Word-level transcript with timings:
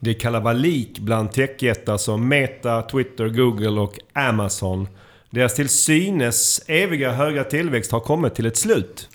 Det 0.00 0.10
är 0.10 0.14
kalabalik 0.14 0.98
bland 0.98 1.32
techjättar 1.32 1.96
som 1.96 2.28
Meta, 2.28 2.82
Twitter, 2.82 3.28
Google 3.28 3.80
och 3.80 3.98
Amazon. 4.12 4.88
Deras 5.30 5.54
till 5.54 5.68
synes 5.68 6.62
eviga 6.66 7.12
höga 7.12 7.44
tillväxt 7.44 7.92
har 7.92 8.00
kommit 8.00 8.34
till 8.34 8.46
ett 8.46 8.56
slut. 8.56 9.08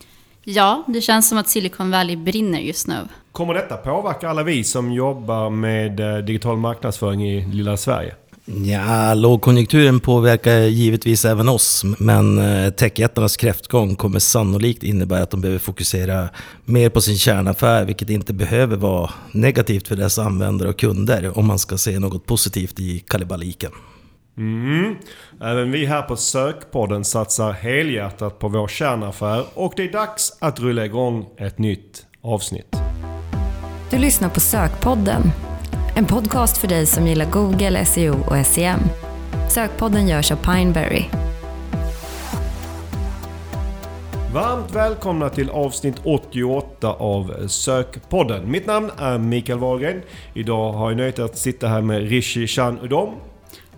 Ja, 0.44 0.84
det 0.88 1.02
känns 1.02 1.30
som 1.30 1.38
att 1.38 1.50
Silicon 1.50 1.92
Valley 1.92 2.16
brinner 2.16 2.60
just 2.60 2.88
nu. 2.88 3.08
Kommer 3.32 3.54
detta 3.54 3.78
påverka 3.78 4.30
alla 4.30 4.44
vi 4.44 4.64
som 4.64 4.92
jobbar 4.92 5.50
med 5.50 6.00
eh, 6.00 6.18
digital 6.18 6.58
marknadsföring 6.58 7.28
i 7.28 7.46
lilla 7.46 7.78
Sverige? 7.78 8.16
Ja, 8.46 9.14
lågkonjunkturen 9.14 10.00
påverkar 10.00 10.60
givetvis 10.60 11.26
även 11.26 11.50
oss, 11.50 11.84
men 11.98 12.38
eh, 12.38 12.70
techjättarnas 12.70 13.38
kräftgång 13.38 13.96
kommer 13.96 14.20
sannolikt 14.20 14.84
innebära 14.84 15.24
att 15.24 15.32
de 15.32 15.42
behöver 15.42 15.60
fokusera 15.60 16.30
mer 16.66 16.90
på 16.90 17.02
sin 17.02 17.18
kärnaffär, 17.18 17.86
vilket 17.86 18.10
inte 18.10 18.34
behöver 18.34 18.78
vara 18.78 19.10
negativt 19.32 19.88
för 19.88 19.96
deras 19.96 20.20
användare 20.20 20.70
och 20.70 20.80
kunder 20.80 21.38
om 21.38 21.48
man 21.48 21.60
ska 21.60 21.78
se 21.78 22.00
något 22.00 22.26
positivt 22.26 22.80
i 22.80 23.00
kalibaliken. 23.00 23.72
Mm. 24.38 24.96
Även 25.42 25.72
vi 25.72 25.86
här 25.86 26.02
på 26.02 26.16
Sökpodden 26.16 27.04
satsar 27.04 27.52
helhjärtat 27.52 28.40
på 28.40 28.48
vår 28.48 28.68
kärnaffär 28.68 29.46
och 29.54 29.74
det 29.76 29.84
är 29.84 29.92
dags 29.92 30.38
att 30.40 30.60
rulla 30.60 30.86
igång 30.86 31.26
ett 31.38 31.58
nytt 31.58 32.06
avsnitt. 32.22 32.76
Du 33.90 33.98
lyssnar 33.98 34.30
på 34.30 34.40
Sökpodden, 34.40 35.22
en 35.96 36.06
podcast 36.06 36.58
för 36.58 36.68
dig 36.68 36.86
som 36.86 37.08
gillar 37.08 37.26
Google, 37.26 37.86
SEO 37.86 38.16
och 38.28 38.46
SEM. 38.46 38.80
Sökpodden 39.50 40.08
görs 40.08 40.32
av 40.32 40.36
Pineberry. 40.36 41.06
Varmt 44.34 44.76
välkomna 44.76 45.30
till 45.30 45.50
avsnitt 45.50 45.96
88 46.04 46.94
av 46.94 47.48
Sökpodden. 47.48 48.52
Mitt 48.52 48.66
namn 48.66 48.92
är 48.98 49.18
Mikael 49.18 49.60
Wahlgren. 49.60 50.02
Idag 50.34 50.72
har 50.74 50.90
jag 50.90 50.98
nöjet 50.98 51.20
att 51.20 51.38
sitta 51.38 51.68
här 51.68 51.82
med 51.82 52.10
Rishi 52.10 52.48
Chan 52.48 52.80
Udom 52.82 53.16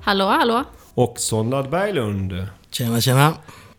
Hallå, 0.02 0.26
hallå? 0.26 0.64
och 0.94 1.20
Sonlad 1.20 1.70
Berglund. 1.70 2.48
Tjena, 2.72 3.02
tjena! 3.02 3.34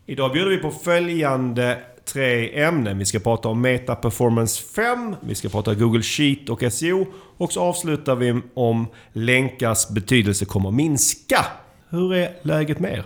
Idag 0.07 0.33
bjuder 0.33 0.51
vi 0.51 0.57
på 0.57 0.71
följande 0.71 1.79
tre 2.17 2.63
ämnen. 2.63 2.99
Vi 2.99 3.05
ska 3.05 3.19
prata 3.19 3.49
om 3.49 3.61
Meta 3.61 3.95
Performance 3.95 4.63
5, 4.63 5.17
vi 5.21 5.35
ska 5.35 5.49
prata 5.49 5.75
Google 5.75 6.03
Sheet 6.03 6.49
och 6.49 6.73
SEO 6.73 7.07
och 7.37 7.53
så 7.53 7.61
avslutar 7.61 8.17
vi 8.17 8.41
om 8.55 8.87
länkars 9.13 9.89
betydelse 9.89 10.45
kommer 10.45 10.71
minska. 10.71 11.47
Hur 11.89 12.15
är 12.15 12.37
läget 12.43 12.79
med 12.79 12.93
er? 12.93 13.05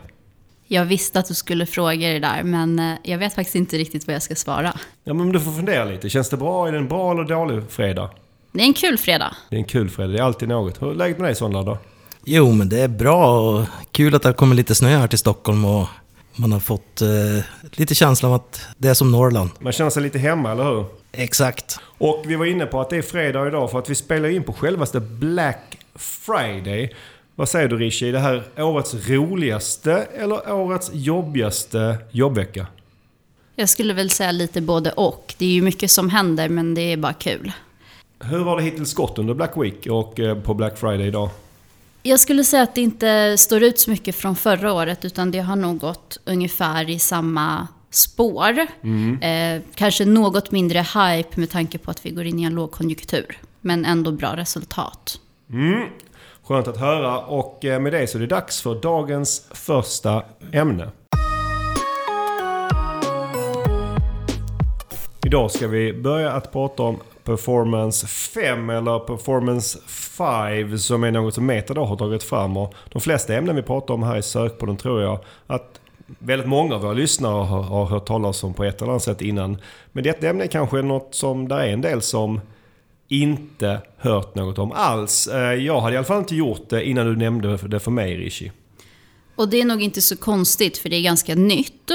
Jag 0.67 0.85
visste 0.85 1.19
att 1.19 1.29
du 1.29 1.35
skulle 1.35 1.67
fråga 1.67 2.09
det 2.09 2.19
där, 2.19 2.43
men 2.43 2.79
eh, 2.79 2.95
jag 3.03 3.19
vet 3.19 3.35
faktiskt 3.35 3.55
inte 3.55 3.79
riktigt 3.79 4.07
vad 4.07 4.15
jag 4.15 4.23
ska 4.23 4.35
svara. 4.35 4.73
Ja 5.05 5.15
men 5.15 5.33
du 5.33 5.41
får 5.41 5.53
fundera 5.53 5.85
lite. 5.85 6.11
Känns 6.11 6.31
det 6.31 6.37
bra? 6.37 6.69
Är 6.69 6.73
det 6.73 6.79
en 6.79 6.89
bra 6.89 7.13
eller 7.13 7.25
dålig 7.25 7.63
fredag? 7.71 8.11
Det 8.53 8.61
är 8.61 8.67
en 8.67 8.75
kul 8.75 8.99
fredag. 8.99 9.35
Det 9.49 9.57
är 9.57 9.59
en 9.59 9.65
kul 9.65 9.91
fredag. 9.91 10.13
Det 10.13 10.19
är 10.19 10.23
alltid 10.23 10.49
något. 10.49 10.83
Hur 10.83 10.91
är 10.91 10.95
läget 10.95 11.19
med 11.19 11.29
dig 11.29 11.35
Sonlad 11.35 11.67
då? 11.67 11.79
Jo, 12.25 12.53
men 12.53 12.69
det 12.69 12.81
är 12.81 12.89
bra 12.89 13.41
och 13.41 13.67
kul 13.93 14.15
att 14.15 14.23
det 14.23 14.29
har 14.29 14.35
kommit 14.35 14.57
lite 14.57 14.75
snö 14.75 14.89
här 14.89 15.09
till 15.09 15.19
Stockholm 15.19 15.65
och 15.65 15.87
man 16.41 16.53
har 16.53 16.61
fått 16.61 17.03
eh, 17.03 17.09
lite 17.73 17.95
känslan 17.95 18.33
av 18.33 18.37
att 18.37 18.61
det 18.79 18.89
är 18.89 18.95
som 18.95 19.11
Norrland. 19.11 19.51
Man 19.59 19.73
känner 19.73 19.91
sig 19.91 20.03
lite 20.03 20.19
hemma, 20.19 20.53
eller 20.53 20.65
hur? 20.65 20.85
Exakt. 21.13 21.79
Och 21.99 22.25
vi 22.27 22.37
var 22.37 22.47
inne 22.47 22.67
på 22.67 22.81
att 22.81 22.91
det 22.91 22.97
är 22.97 23.03
fredag 23.03 23.47
idag 23.47 23.71
för 23.71 23.79
att 23.79 23.91
vi 23.91 23.95
spelar 23.95 24.29
in 24.29 24.43
på 24.43 24.53
självaste 24.53 25.01
Black 25.01 25.79
Friday. 25.95 26.95
Vad 27.35 27.49
säger 27.49 27.69
du 27.69 27.77
Rishi? 27.77 28.09
Är 28.09 28.13
det 28.13 28.19
här 28.19 28.45
årets 28.57 28.95
roligaste 29.09 30.07
eller 30.17 30.53
årets 30.53 30.91
jobbigaste 30.93 31.99
jobbvecka? 32.11 32.67
Jag 33.57 33.69
skulle 33.69 33.95
väl 33.95 34.11
säga 34.11 34.33
lite 34.33 34.61
både 34.61 34.93
och. 34.93 35.35
Det 35.39 35.45
är 35.45 35.51
ju 35.51 35.63
mycket 35.63 35.91
som 35.91 36.11
händer, 36.11 36.49
men 36.49 36.75
det 36.75 36.93
är 36.93 36.97
bara 36.97 37.13
kul. 37.13 37.53
Hur 38.21 38.45
har 38.45 38.57
det 38.57 38.63
hittills 38.63 38.95
gått 38.95 39.19
under 39.19 39.35
Black 39.35 39.53
Week 39.57 39.87
och 39.87 40.21
eh, 40.21 40.39
på 40.39 40.55
Black 40.55 40.79
Friday 40.79 41.07
idag? 41.07 41.31
Jag 42.03 42.21
skulle 42.21 42.45
säga 42.45 42.63
att 42.63 42.75
det 42.75 42.81
inte 42.81 43.39
står 43.39 43.63
ut 43.63 43.79
så 43.79 43.91
mycket 43.91 44.15
från 44.15 44.37
förra 44.37 44.73
året, 44.73 45.05
utan 45.05 45.31
det 45.31 45.39
har 45.39 45.57
nog 45.57 45.79
gått 45.79 46.19
ungefär 46.25 46.91
i 46.91 46.99
samma 46.99 47.69
spår. 47.91 48.59
Eh, 49.23 49.63
kanske 49.75 50.05
något 50.05 50.51
mindre 50.51 50.79
hype 50.79 51.41
med 51.41 51.51
tanke 51.51 51.79
på 51.79 51.91
att 51.91 52.07
vi 52.07 52.11
går 52.11 52.25
in 52.25 52.39
i 52.39 52.43
en 52.43 52.55
lågkonjunktur. 52.55 53.39
Men 53.61 53.85
ändå 53.85 54.13
bra 54.13 54.37
resultat. 54.37 55.21
Mm. 55.51 55.89
Skönt 56.43 56.69
att 56.69 56.77
höra 56.77 57.19
och 57.19 57.65
eh, 57.65 57.81
med 57.81 57.93
det 57.93 58.07
så 58.07 58.19
är 58.19 58.21
det 58.21 58.27
dags 58.27 58.63
för 58.63 58.75
dagens 58.75 59.49
första 59.51 60.23
ämne. 60.53 60.91
Idag 65.31 65.51
ska 65.51 65.69
vi 65.69 65.93
börja 65.93 66.33
att 66.33 66.53
prata 66.53 66.83
om 66.83 66.99
Performance 67.25 68.07
5 68.07 68.71
eller 68.71 68.99
Performance 68.99 69.79
5 69.87 70.79
som 70.79 71.05
är 71.05 71.11
något 71.11 71.35
som 71.35 71.47
Meta 71.47 71.75
då 71.75 71.85
har 71.85 71.97
tagit 71.97 72.23
fram. 72.23 72.57
Och 72.57 72.75
de 72.93 73.01
flesta 73.01 73.35
ämnen 73.35 73.57
vi 73.57 73.63
pratar 73.63 73.95
om 73.95 74.03
här 74.03 74.17
i 74.17 74.23
Sökpodden 74.23 74.77
tror 74.77 75.03
jag 75.03 75.19
att 75.47 75.81
väldigt 76.19 76.49
många 76.49 76.75
av 76.75 76.81
våra 76.81 76.93
lyssnare 76.93 77.45
har, 77.45 77.63
har 77.63 77.87
hört 77.87 78.07
talas 78.07 78.45
om 78.45 78.55
på 78.55 78.65
ett 78.65 78.83
eller 78.83 78.91
annat 78.93 79.03
sätt 79.03 79.23
innan. 79.23 79.59
Men 79.93 80.05
detta 80.05 80.29
ämne 80.29 80.45
är 80.45 80.49
kanske 80.49 80.83
något 80.83 81.15
som 81.15 81.49
där 81.49 81.59
är 81.59 81.73
en 81.73 81.81
del 81.81 82.03
som 82.03 82.41
inte 83.09 83.81
hört 83.97 84.35
något 84.35 84.59
om 84.59 84.73
alls. 84.73 85.27
Eh, 85.27 85.55
jag 85.55 85.81
hade 85.81 85.95
i 85.95 85.97
alla 85.97 86.07
fall 86.07 86.19
inte 86.19 86.37
gjort 86.37 86.69
det 86.69 86.85
innan 86.85 87.07
du 87.07 87.17
nämnde 87.17 87.57
det 87.57 87.81
för 87.81 87.91
mig 87.91 88.17
Rishi. 88.17 88.53
Och 89.37 89.49
det 89.49 89.61
är 89.61 89.65
nog 89.65 89.83
inte 89.83 90.03
så 90.03 90.17
konstigt, 90.17 90.79
för 90.79 90.89
det 90.89 90.97
är 90.97 91.03
ganska 91.03 91.35
nytt. 91.35 91.91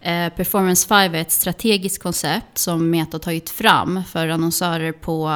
Eh, 0.00 0.28
Performance 0.28 0.88
5 0.88 1.14
är 1.14 1.20
ett 1.20 1.30
strategiskt 1.30 2.02
koncept 2.02 2.58
som 2.58 2.90
Meta 2.90 3.18
tagit 3.18 3.50
fram 3.50 4.02
för 4.04 4.28
annonsörer 4.28 4.92
på 4.92 5.30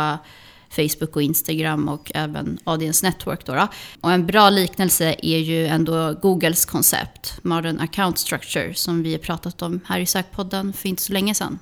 Facebook 0.71 1.17
och 1.17 1.23
Instagram 1.23 1.89
och 1.89 2.13
även 2.15 2.59
Audience 2.65 3.07
Network. 3.07 3.47
Då 3.47 3.55
då. 3.55 3.69
Och 4.01 4.13
en 4.13 4.27
bra 4.27 4.51
liknelse 4.51 5.17
är 5.23 5.39
ju 5.39 5.67
ändå 5.67 6.15
Googles 6.23 6.65
koncept, 6.65 7.39
Modern 7.43 7.81
Account 7.81 8.19
Structure, 8.19 8.75
som 8.75 9.03
vi 9.03 9.13
har 9.13 9.19
pratat 9.19 9.63
om 9.63 9.81
här 9.87 10.01
i 10.01 10.07
Sökpodden 10.07 10.73
för 10.73 10.89
inte 10.89 11.03
så 11.03 11.13
länge 11.13 11.35
sedan. 11.35 11.59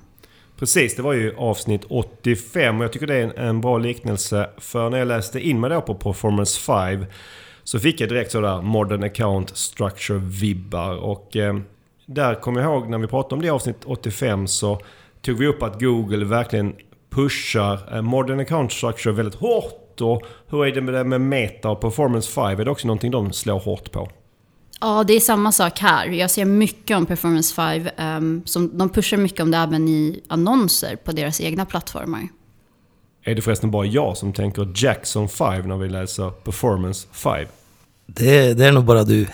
Precis, 0.58 0.96
det 0.96 1.02
var 1.02 1.12
ju 1.12 1.36
avsnitt 1.36 1.84
85 1.88 2.78
och 2.78 2.84
jag 2.84 2.92
tycker 2.92 3.06
det 3.06 3.16
är 3.16 3.22
en, 3.22 3.48
en 3.48 3.60
bra 3.60 3.78
liknelse. 3.78 4.50
För 4.58 4.90
när 4.90 4.98
jag 4.98 5.08
läste 5.08 5.40
in 5.40 5.60
mig 5.60 5.70
då 5.70 5.80
på 5.80 5.94
Performance 5.94 6.60
5 6.60 7.06
så 7.64 7.78
fick 7.78 8.00
jag 8.00 8.08
direkt 8.08 8.32
sådär 8.32 8.62
Modern 8.62 9.02
Account 9.02 9.56
Structure-vibbar. 9.56 10.96
Och 10.96 11.36
eh, 11.36 11.56
där 12.08 12.34
kommer 12.34 12.60
jag 12.60 12.72
ihåg 12.72 12.88
när 12.88 12.98
vi 12.98 13.06
pratade 13.06 13.34
om 13.34 13.40
det 13.40 13.46
i 13.46 13.50
avsnitt 13.50 13.84
85 13.84 14.46
så 14.46 14.80
tog 15.22 15.38
vi 15.38 15.46
upp 15.46 15.62
att 15.62 15.80
Google 15.80 16.24
verkligen 16.24 16.74
pushar 17.10 17.96
eh, 17.96 18.02
Modern 18.02 18.40
Account 18.40 18.72
Structure 18.72 19.14
väldigt 19.14 19.34
hårt. 19.34 20.00
Och 20.00 20.22
hur 20.46 20.66
är 20.66 20.74
det 20.74 20.80
med 20.80 20.94
det 20.94 21.04
med 21.04 21.20
Meta 21.20 21.70
och 21.70 21.80
Performance 21.80 22.30
5? 22.30 22.60
Är 22.60 22.64
det 22.64 22.70
också 22.70 22.86
någonting 22.86 23.10
de 23.10 23.32
slår 23.32 23.58
hårt 23.58 23.92
på? 23.92 24.08
Ja, 24.80 25.04
det 25.04 25.12
är 25.12 25.20
samma 25.20 25.52
sak 25.52 25.78
här. 25.78 26.06
Jag 26.06 26.30
ser 26.30 26.44
mycket 26.44 26.96
om 26.96 27.06
Performance 27.06 27.54
5. 27.54 27.88
ehm, 27.96 28.42
som, 28.44 28.78
de 28.78 28.88
pushar 28.88 29.16
mycket 29.16 29.40
om 29.40 29.50
det 29.50 29.58
även 29.58 29.88
i 29.88 30.20
annonser 30.28 30.96
på 30.96 31.12
deras 31.12 31.40
egna 31.40 31.66
plattformar. 31.66 32.28
Är 33.24 33.34
det 33.34 33.42
förresten 33.42 33.70
bara 33.70 33.86
jag 33.86 34.16
som 34.16 34.32
tänker 34.32 34.72
Jackson 34.74 35.28
5 35.28 35.68
när 35.68 35.76
vi 35.76 35.88
läser 35.88 36.30
Performance 36.30 37.08
5? 37.12 37.46
Det, 38.06 38.54
det 38.54 38.64
är 38.66 38.72
nog 38.72 38.84
bara 38.84 39.04
du. 39.04 39.26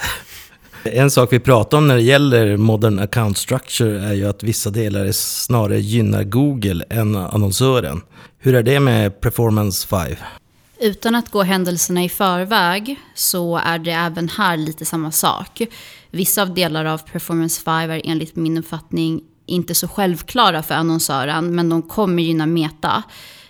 En 0.87 1.11
sak 1.11 1.33
vi 1.33 1.41
pratar 1.41 1.79
om 1.79 1.89
när 1.89 1.95
det 1.95 2.03
gäller 2.03 2.57
modern 2.57 2.99
account 2.99 3.39
structure 3.39 4.09
är 4.09 4.13
ju 4.13 4.29
att 4.29 4.43
vissa 4.43 4.71
delar 4.71 5.13
snarare 5.13 5.81
gynnar 5.81 6.25
Google 6.25 6.85
än 6.91 7.17
annonsören. 7.17 8.03
Hur 8.39 8.55
är 8.55 8.63
det 8.63 8.81
med 8.81 9.21
performance 9.21 9.89
5? 9.89 10.17
Utan 10.81 11.15
att 11.15 11.31
gå 11.31 11.43
händelserna 11.43 12.05
i 12.05 12.09
förväg 12.09 12.97
så 13.15 13.57
är 13.57 13.79
det 13.79 13.91
även 13.91 14.29
här 14.29 14.57
lite 14.57 14.85
samma 14.85 15.11
sak. 15.11 15.63
Vissa 16.11 16.43
av 16.43 16.55
delar 16.55 16.85
av 16.85 16.99
Performance 16.99 17.63
5 17.63 17.91
är 17.91 18.03
enligt 18.05 18.37
min 18.37 18.59
uppfattning 18.59 19.23
inte 19.47 19.75
så 19.75 19.89
självklara 19.89 20.63
för 20.63 20.75
annonsören, 20.75 21.55
men 21.55 21.69
de 21.69 21.83
kommer 21.83 22.23
gynna 22.23 22.47
Meta. 22.47 23.03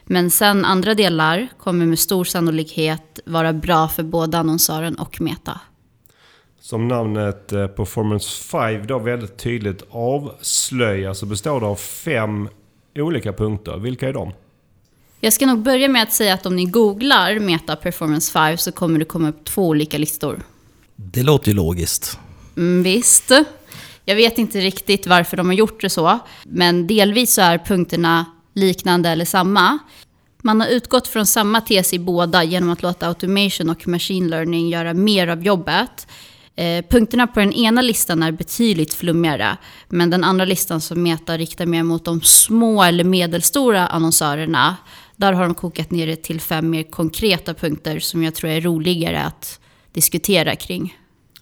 Men 0.04 0.30
sen 0.30 0.64
andra 0.64 0.94
delar 0.94 1.48
kommer 1.58 1.86
med 1.86 1.98
stor 1.98 2.24
sannolikhet 2.24 3.20
vara 3.26 3.52
bra 3.52 3.88
för 3.88 4.02
både 4.02 4.38
annonsören 4.38 4.94
och 4.94 5.20
Meta. 5.20 5.60
Som 6.64 6.88
namnet 6.88 7.52
eh, 7.52 7.66
Performance 7.66 8.42
5 8.42 8.86
då 8.86 8.98
väldigt 8.98 9.36
tydligt 9.36 9.82
avslöjar 9.90 11.14
så 11.14 11.26
består 11.26 11.60
det 11.60 11.66
av 11.66 11.76
fem 11.76 12.48
olika 12.96 13.32
punkter. 13.32 13.76
Vilka 13.76 14.08
är 14.08 14.12
de? 14.12 14.32
Jag 15.20 15.32
ska 15.32 15.46
nog 15.46 15.58
börja 15.58 15.88
med 15.88 16.02
att 16.02 16.12
säga 16.12 16.34
att 16.34 16.46
om 16.46 16.56
ni 16.56 16.64
googlar 16.64 17.38
Meta 17.38 17.76
Performance 17.76 18.32
5 18.32 18.58
så 18.58 18.72
kommer 18.72 18.98
det 18.98 19.04
komma 19.04 19.28
upp 19.28 19.44
två 19.44 19.68
olika 19.68 19.98
listor. 19.98 20.42
Det 20.96 21.22
låter 21.22 21.48
ju 21.48 21.54
logiskt. 21.54 22.18
Mm, 22.56 22.82
visst. 22.82 23.30
Jag 24.04 24.16
vet 24.16 24.38
inte 24.38 24.60
riktigt 24.60 25.06
varför 25.06 25.36
de 25.36 25.46
har 25.46 25.54
gjort 25.54 25.80
det 25.80 25.90
så, 25.90 26.18
men 26.44 26.86
delvis 26.86 27.34
så 27.34 27.40
är 27.40 27.58
punkterna 27.58 28.24
liknande 28.54 29.08
eller 29.08 29.24
samma. 29.24 29.78
Man 30.42 30.60
har 30.60 30.68
utgått 30.68 31.08
från 31.08 31.26
samma 31.26 31.60
tes 31.60 31.94
i 31.94 31.98
båda 31.98 32.44
genom 32.44 32.70
att 32.70 32.82
låta 32.82 33.08
automation 33.08 33.70
och 33.70 33.88
machine 33.88 34.28
learning 34.28 34.68
göra 34.68 34.94
mer 34.94 35.28
av 35.28 35.42
jobbet. 35.42 36.06
Eh, 36.56 36.84
punkterna 36.88 37.26
på 37.26 37.40
den 37.40 37.52
ena 37.52 37.82
listan 37.82 38.22
är 38.22 38.32
betydligt 38.32 38.94
flummigare, 38.94 39.56
men 39.88 40.10
den 40.10 40.24
andra 40.24 40.44
listan 40.44 40.80
som 40.80 41.02
Meta 41.02 41.36
riktar 41.36 41.66
mer 41.66 41.82
mot 41.82 42.04
de 42.04 42.20
små 42.20 42.82
eller 42.82 43.04
medelstora 43.04 43.86
annonsörerna, 43.86 44.76
Där 45.16 45.32
har 45.32 45.44
de 45.44 45.54
kokat 45.54 45.90
ner 45.90 46.06
det 46.06 46.16
till 46.16 46.40
fem 46.40 46.70
mer 46.70 46.82
konkreta 46.82 47.54
punkter 47.54 47.98
som 47.98 48.22
jag 48.22 48.34
tror 48.34 48.50
är 48.50 48.60
roligare 48.60 49.22
att 49.22 49.60
diskutera 49.92 50.56
kring. 50.56 50.96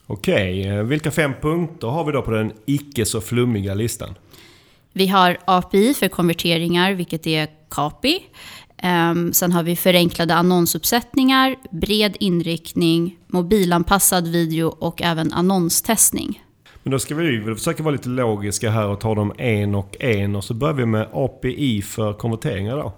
Okej, 0.06 0.68
eh, 0.68 0.82
vilka 0.82 1.10
fem 1.10 1.32
punkter 1.42 1.86
har 1.86 2.04
vi 2.04 2.12
då 2.12 2.22
på 2.22 2.30
den 2.30 2.52
icke 2.66 3.04
så 3.04 3.20
flummiga 3.20 3.74
listan? 3.74 4.14
Vi 4.92 5.06
har 5.06 5.38
API 5.44 5.94
för 5.94 6.08
konverteringar, 6.08 6.92
vilket 6.92 7.26
är 7.26 7.48
KAPI. 7.68 8.20
Um, 8.84 9.32
sen 9.32 9.52
har 9.52 9.62
vi 9.62 9.76
förenklade 9.76 10.34
annonsuppsättningar, 10.34 11.56
bred 11.70 12.16
inriktning, 12.20 13.16
mobilanpassad 13.26 14.28
video 14.28 14.66
och 14.78 15.02
även 15.02 15.32
annonstestning. 15.32 16.42
Men 16.82 16.90
då 16.90 16.98
ska 16.98 17.14
vi 17.14 17.54
försöka 17.54 17.82
vara 17.82 17.92
lite 17.92 18.08
logiska 18.08 18.70
här 18.70 18.88
och 18.88 19.00
ta 19.00 19.14
dem 19.14 19.32
en 19.38 19.74
och 19.74 19.96
en. 20.00 20.36
Och 20.36 20.44
så 20.44 20.54
börjar 20.54 20.74
vi 20.74 20.86
med 20.86 21.08
API 21.12 21.82
för 21.82 22.12
konverteringar 22.12 22.76
då. 22.76 22.92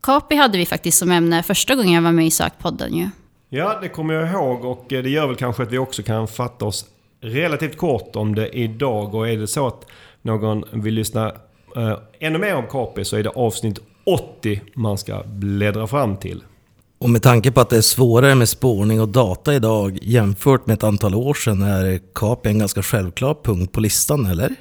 KAPI 0.00 0.36
hade 0.36 0.58
vi 0.58 0.66
faktiskt 0.66 0.98
som 0.98 1.10
ämne 1.10 1.42
första 1.42 1.74
gången 1.74 1.92
jag 1.92 2.02
var 2.02 2.12
med 2.12 2.26
i 2.26 2.30
Sökpodden 2.30 2.96
ju. 2.96 3.08
Ja, 3.48 3.78
det 3.82 3.88
kommer 3.88 4.14
jag 4.14 4.30
ihåg 4.30 4.64
och 4.64 4.84
det 4.88 5.10
gör 5.10 5.26
väl 5.26 5.36
kanske 5.36 5.62
att 5.62 5.72
vi 5.72 5.78
också 5.78 6.02
kan 6.02 6.28
fatta 6.28 6.64
oss 6.64 6.84
relativt 7.20 7.76
kort 7.76 8.16
om 8.16 8.34
det 8.34 8.48
idag. 8.48 9.14
Och 9.14 9.28
är 9.28 9.36
det 9.36 9.46
så 9.46 9.66
att 9.66 9.86
någon 10.22 10.64
vill 10.72 10.94
lyssna 10.94 11.32
eh, 11.76 11.98
ännu 12.20 12.38
mer 12.38 12.56
om 12.56 12.66
KAPI 12.66 13.04
så 13.04 13.16
är 13.16 13.22
det 13.22 13.30
avsnitt 13.30 13.78
80 14.04 14.60
man 14.74 14.98
ska 14.98 15.22
bläddra 15.26 15.86
fram 15.86 16.16
till. 16.16 16.42
Och 16.98 17.10
med 17.10 17.22
tanke 17.22 17.50
på 17.50 17.60
att 17.60 17.70
det 17.70 17.76
är 17.76 17.82
svårare 17.82 18.34
med 18.34 18.48
spårning 18.48 19.00
och 19.00 19.08
data 19.08 19.54
idag 19.54 19.98
jämfört 20.02 20.66
med 20.66 20.74
ett 20.74 20.84
antal 20.84 21.14
år 21.14 21.34
sedan 21.34 21.62
är 21.62 22.00
KAPI 22.12 22.48
en 22.48 22.58
ganska 22.58 22.82
självklar 22.82 23.36
punkt 23.42 23.72
på 23.72 23.80
listan, 23.80 24.26
eller? 24.26 24.54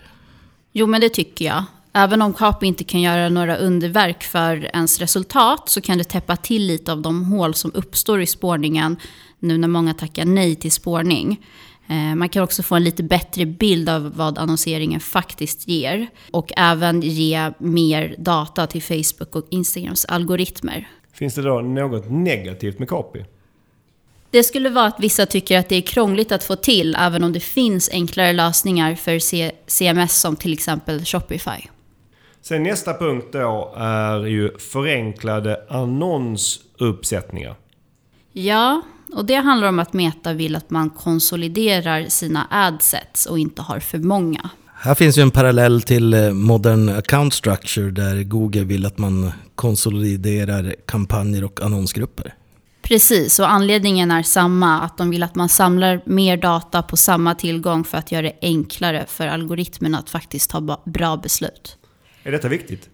Jo, 0.72 0.88
men 0.88 1.02
det 1.02 1.10
tycker 1.10 1.46
jag. 1.46 1.64
Även 1.94 2.22
om 2.22 2.34
KAPI 2.34 2.68
inte 2.68 2.84
kan 2.84 3.02
göra 3.02 3.30
några 3.30 3.58
underverk 3.58 4.24
för 4.24 4.70
ens 4.74 5.00
resultat 5.00 5.70
så 5.70 5.82
kan 5.82 5.98
det 5.98 6.04
täppa 6.04 6.36
till 6.36 6.68
lite 6.68 6.92
av 6.92 7.02
de 7.02 7.24
hål 7.24 7.54
som 7.54 7.72
uppstår 7.74 8.22
i 8.22 8.28
spårningen 8.28 8.98
nu 9.40 9.58
när 9.58 9.68
många 9.68 9.94
tackar 9.94 10.26
nej 10.26 10.56
till 10.56 10.72
spårning. 10.72 11.46
Eh, 11.88 12.16
man 12.16 12.30
kan 12.30 12.44
också 12.44 12.64
få 12.64 12.76
en 12.76 12.84
lite 12.84 13.04
bättre 13.04 13.46
bild 13.46 13.90
av 13.90 14.16
vad 14.16 14.38
annonseringen 14.38 15.00
faktiskt 15.00 15.68
ger. 15.68 16.08
Och 16.32 16.52
även 16.58 17.02
ge 17.02 17.52
mer 17.58 18.16
data 18.18 18.68
till 18.68 18.84
Facebook 18.84 19.36
och 19.36 19.46
Instagrams 19.50 20.06
algoritmer. 20.06 20.88
Finns 21.14 21.36
det 21.36 21.42
då 21.42 21.62
något 21.62 22.12
negativt 22.12 22.80
med 22.80 22.90
KAPI? 22.90 23.26
Det 24.32 24.44
skulle 24.44 24.70
vara 24.70 24.86
att 24.86 25.00
vissa 25.00 25.26
tycker 25.26 25.60
att 25.60 25.70
det 25.70 25.76
är 25.76 25.82
krångligt 25.82 26.32
att 26.32 26.44
få 26.44 26.56
till, 26.56 26.96
även 27.00 27.24
om 27.24 27.34
det 27.34 27.40
finns 27.40 27.90
enklare 27.92 28.34
lösningar 28.34 28.96
för 28.96 29.20
CMS 29.68 30.22
som 30.22 30.36
till 30.36 30.54
exempel 30.54 31.06
Shopify. 31.06 31.68
Sen 32.42 32.64
nästa 32.64 32.94
punkt 32.94 33.28
då 33.32 33.74
är 33.78 34.26
ju 34.26 34.58
förenklade 34.58 35.66
annonsuppsättningar. 35.70 37.56
Ja, 38.34 38.82
och 39.14 39.26
det 39.26 39.36
handlar 39.36 39.68
om 39.68 39.80
att 39.80 39.94
Meta 39.94 40.34
vill 40.34 40.56
att 40.56 40.70
man 40.70 40.90
konsoliderar 40.90 42.06
sina 42.10 42.48
adsets 42.50 43.26
och 43.26 43.40
inte 43.40 43.62
har 43.62 43.80
för 43.80 43.98
många. 43.98 44.50
Här 44.84 44.96
finns 44.96 45.18
ju 45.18 45.22
en 45.22 45.32
parallell 45.32 45.82
till 45.82 46.14
eh, 46.14 46.32
Modern 46.32 46.90
Account 46.90 47.34
Structure 47.34 47.92
där 47.92 48.24
Google 48.24 48.64
vill 48.64 48.86
att 48.86 48.98
man 48.98 49.32
konsoliderar 49.56 50.76
kampanjer 50.86 51.44
och 51.44 51.62
annonsgrupper. 51.62 52.36
Precis, 52.82 53.40
och 53.40 53.52
anledningen 53.52 54.12
är 54.12 54.24
samma. 54.24 54.82
Att 54.82 54.98
de 54.98 55.10
vill 55.10 55.24
att 55.24 55.36
man 55.36 55.50
samlar 55.50 56.02
mer 56.06 56.38
data 56.38 56.82
på 56.82 56.98
samma 56.98 57.36
tillgång 57.36 57.84
för 57.84 57.98
att 57.98 58.12
göra 58.12 58.22
det 58.22 58.34
enklare 58.42 59.06
för 59.08 59.28
algoritmerna 59.28 59.98
att 59.98 60.10
faktiskt 60.10 60.50
ta 60.50 60.82
bra 60.86 61.18
beslut. 61.18 61.78
Är 62.24 62.32
detta 62.32 62.48
viktigt? 62.48 62.90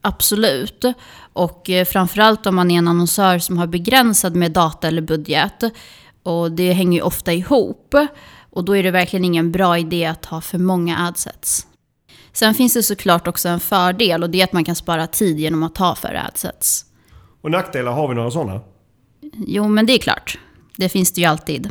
Absolut. 0.00 0.84
Och 1.32 1.70
eh, 1.70 1.84
framförallt 1.84 2.46
om 2.46 2.56
man 2.56 2.70
är 2.70 2.78
en 2.78 2.88
annonsör 2.88 3.38
som 3.38 3.58
har 3.58 3.66
begränsad 3.66 4.36
med 4.36 4.52
data 4.52 4.88
eller 4.88 5.02
budget. 5.02 5.64
Och 6.22 6.52
det 6.52 6.72
hänger 6.72 6.98
ju 6.98 7.02
ofta 7.02 7.32
ihop. 7.32 7.94
Och 8.50 8.64
då 8.64 8.76
är 8.76 8.82
det 8.82 8.90
verkligen 8.90 9.24
ingen 9.24 9.52
bra 9.52 9.78
idé 9.78 10.04
att 10.04 10.24
ha 10.24 10.40
för 10.40 10.58
många 10.58 10.98
adsets. 10.98 11.66
Sen 12.32 12.54
finns 12.54 12.74
det 12.74 12.82
såklart 12.82 13.26
också 13.26 13.48
en 13.48 13.60
fördel 13.60 14.22
och 14.22 14.30
det 14.30 14.40
är 14.40 14.44
att 14.44 14.52
man 14.52 14.64
kan 14.64 14.74
spara 14.74 15.06
tid 15.06 15.38
genom 15.38 15.62
att 15.62 15.78
ha 15.78 15.94
färre 15.94 16.22
adsets. 16.22 16.84
Och 17.40 17.50
nackdelar, 17.50 17.92
har 17.92 18.08
vi 18.08 18.14
några 18.14 18.30
sådana? 18.30 18.60
Jo, 19.46 19.68
men 19.68 19.86
det 19.86 19.92
är 19.92 19.98
klart. 19.98 20.38
Det 20.76 20.88
finns 20.88 21.12
det 21.12 21.20
ju 21.20 21.26
alltid. 21.26 21.70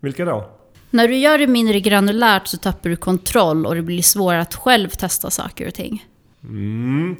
Vilka 0.00 0.24
då? 0.24 0.50
När 0.90 1.08
du 1.08 1.16
gör 1.16 1.38
det 1.38 1.46
mindre 1.46 1.80
granulärt 1.80 2.46
så 2.46 2.56
tappar 2.56 2.90
du 2.90 2.96
kontroll 2.96 3.66
och 3.66 3.74
det 3.74 3.82
blir 3.82 4.02
svårare 4.02 4.40
att 4.40 4.54
själv 4.54 4.88
testa 4.88 5.30
saker 5.30 5.66
och 5.66 5.74
ting. 5.74 6.06
Mm. 6.42 7.16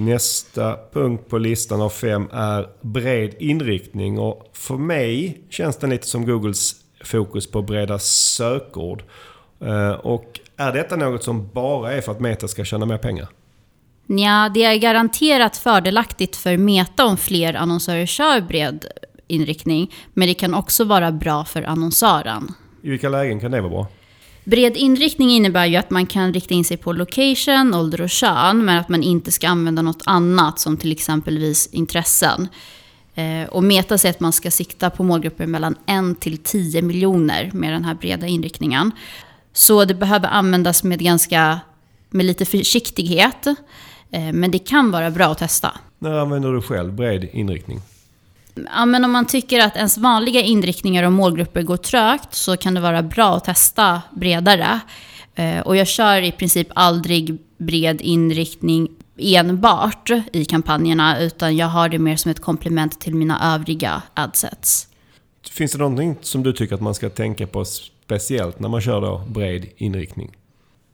Nästa 0.00 0.76
punkt 0.92 1.28
på 1.28 1.38
listan 1.38 1.80
av 1.80 1.90
fem 1.90 2.28
är 2.32 2.68
bred 2.80 3.34
inriktning. 3.38 4.18
Och 4.18 4.50
för 4.52 4.76
mig 4.76 5.40
känns 5.50 5.76
den 5.76 5.90
lite 5.90 6.06
som 6.06 6.26
Googles 6.26 6.74
fokus 7.04 7.50
på 7.50 7.62
breda 7.62 7.98
sökord. 7.98 9.02
Eh, 9.60 9.90
och 9.90 10.40
är 10.56 10.72
detta 10.72 10.96
något 10.96 11.24
som 11.24 11.48
bara 11.52 11.92
är 11.92 12.00
för 12.00 12.12
att 12.12 12.20
Meta 12.20 12.48
ska 12.48 12.64
tjäna 12.64 12.86
mer 12.86 12.98
pengar? 12.98 13.28
Ja, 14.06 14.50
det 14.54 14.64
är 14.64 14.76
garanterat 14.76 15.56
fördelaktigt 15.56 16.36
för 16.36 16.56
Meta 16.56 17.04
om 17.04 17.16
fler 17.16 17.54
annonsörer 17.54 18.06
kör 18.06 18.40
bred 18.40 18.84
inriktning. 19.26 19.94
Men 20.14 20.28
det 20.28 20.34
kan 20.34 20.54
också 20.54 20.84
vara 20.84 21.12
bra 21.12 21.44
för 21.44 21.62
annonsören. 21.62 22.54
I 22.82 22.90
vilka 22.90 23.08
lägen 23.08 23.40
kan 23.40 23.50
det 23.50 23.60
vara 23.60 23.70
bra? 23.70 23.86
Bred 24.44 24.76
inriktning 24.76 25.30
innebär 25.30 25.66
ju 25.66 25.76
att 25.76 25.90
man 25.90 26.06
kan 26.06 26.34
rikta 26.34 26.54
in 26.54 26.64
sig 26.64 26.76
på 26.76 26.92
location, 26.92 27.74
ålder 27.74 28.00
och 28.00 28.10
kön, 28.10 28.64
men 28.64 28.78
att 28.78 28.88
man 28.88 29.02
inte 29.02 29.32
ska 29.32 29.48
använda 29.48 29.82
något 29.82 30.02
annat 30.06 30.58
som 30.58 30.76
till 30.76 30.92
exempelvis 30.92 31.66
intressen. 31.72 32.48
Eh, 33.14 33.48
och 33.48 33.64
Meta 33.64 33.98
säger 33.98 34.14
att 34.14 34.20
man 34.20 34.32
ska 34.32 34.50
sikta 34.50 34.90
på 34.90 35.02
målgrupper 35.02 35.46
mellan 35.46 35.76
1 35.86 36.20
till 36.20 36.38
10 36.38 36.82
miljoner 36.82 37.50
med 37.54 37.72
den 37.72 37.84
här 37.84 37.94
breda 37.94 38.26
inriktningen. 38.26 38.92
Så 39.52 39.84
det 39.84 39.94
behöver 39.94 40.28
användas 40.28 40.84
med, 40.84 40.98
ganska, 40.98 41.60
med 42.10 42.26
lite 42.26 42.44
försiktighet. 42.44 43.46
Eh, 44.10 44.32
men 44.32 44.50
det 44.50 44.58
kan 44.58 44.90
vara 44.90 45.10
bra 45.10 45.26
att 45.26 45.38
testa. 45.38 45.72
När 45.98 46.12
använder 46.12 46.52
du 46.52 46.62
själv 46.62 46.92
bred 46.92 47.28
inriktning? 47.32 47.80
Ja, 48.54 48.86
men 48.86 49.04
om 49.04 49.10
man 49.10 49.26
tycker 49.26 49.60
att 49.60 49.76
ens 49.76 49.98
vanliga 49.98 50.40
inriktningar 50.40 51.02
och 51.02 51.12
målgrupper 51.12 51.62
går 51.62 51.76
trögt 51.76 52.34
så 52.34 52.56
kan 52.56 52.74
det 52.74 52.80
vara 52.80 53.02
bra 53.02 53.36
att 53.36 53.44
testa 53.44 54.02
bredare. 54.10 54.80
Eh, 55.34 55.60
och 55.60 55.76
jag 55.76 55.86
kör 55.86 56.22
i 56.22 56.32
princip 56.32 56.68
aldrig 56.74 57.38
bred 57.58 58.00
inriktning 58.00 58.88
enbart 59.18 60.10
i 60.32 60.44
kampanjerna 60.44 61.20
utan 61.20 61.56
jag 61.56 61.66
har 61.66 61.88
det 61.88 61.98
mer 61.98 62.16
som 62.16 62.30
ett 62.30 62.40
komplement 62.40 63.00
till 63.00 63.14
mina 63.14 63.54
övriga 63.54 64.02
adsets. 64.14 64.88
Finns 65.50 65.72
det 65.72 65.78
någonting 65.78 66.16
som 66.20 66.42
du 66.42 66.52
tycker 66.52 66.74
att 66.74 66.80
man 66.80 66.94
ska 66.94 67.10
tänka 67.10 67.46
på 67.46 67.64
speciellt 67.64 68.60
när 68.60 68.68
man 68.68 68.80
kör 68.80 69.00
då 69.00 69.22
bred 69.28 69.66
inriktning? 69.76 70.36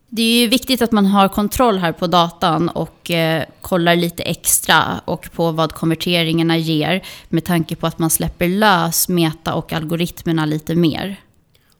Det 0.08 0.22
är 0.22 0.40
ju 0.40 0.48
viktigt 0.48 0.82
att 0.82 0.92
man 0.92 1.06
har 1.06 1.28
kontroll 1.28 1.78
här 1.78 1.92
på 1.92 2.06
datan 2.06 2.68
och 2.68 3.10
eh, 3.10 3.44
kollar 3.60 3.96
lite 3.96 4.22
extra 4.22 5.00
och 5.04 5.28
på 5.32 5.50
vad 5.50 5.72
konverteringarna 5.72 6.56
ger 6.56 7.02
med 7.28 7.44
tanke 7.44 7.76
på 7.76 7.86
att 7.86 7.98
man 7.98 8.10
släpper 8.10 8.48
lös 8.48 9.08
meta 9.08 9.54
och 9.54 9.72
algoritmerna 9.72 10.46
lite 10.46 10.74
mer. 10.74 11.16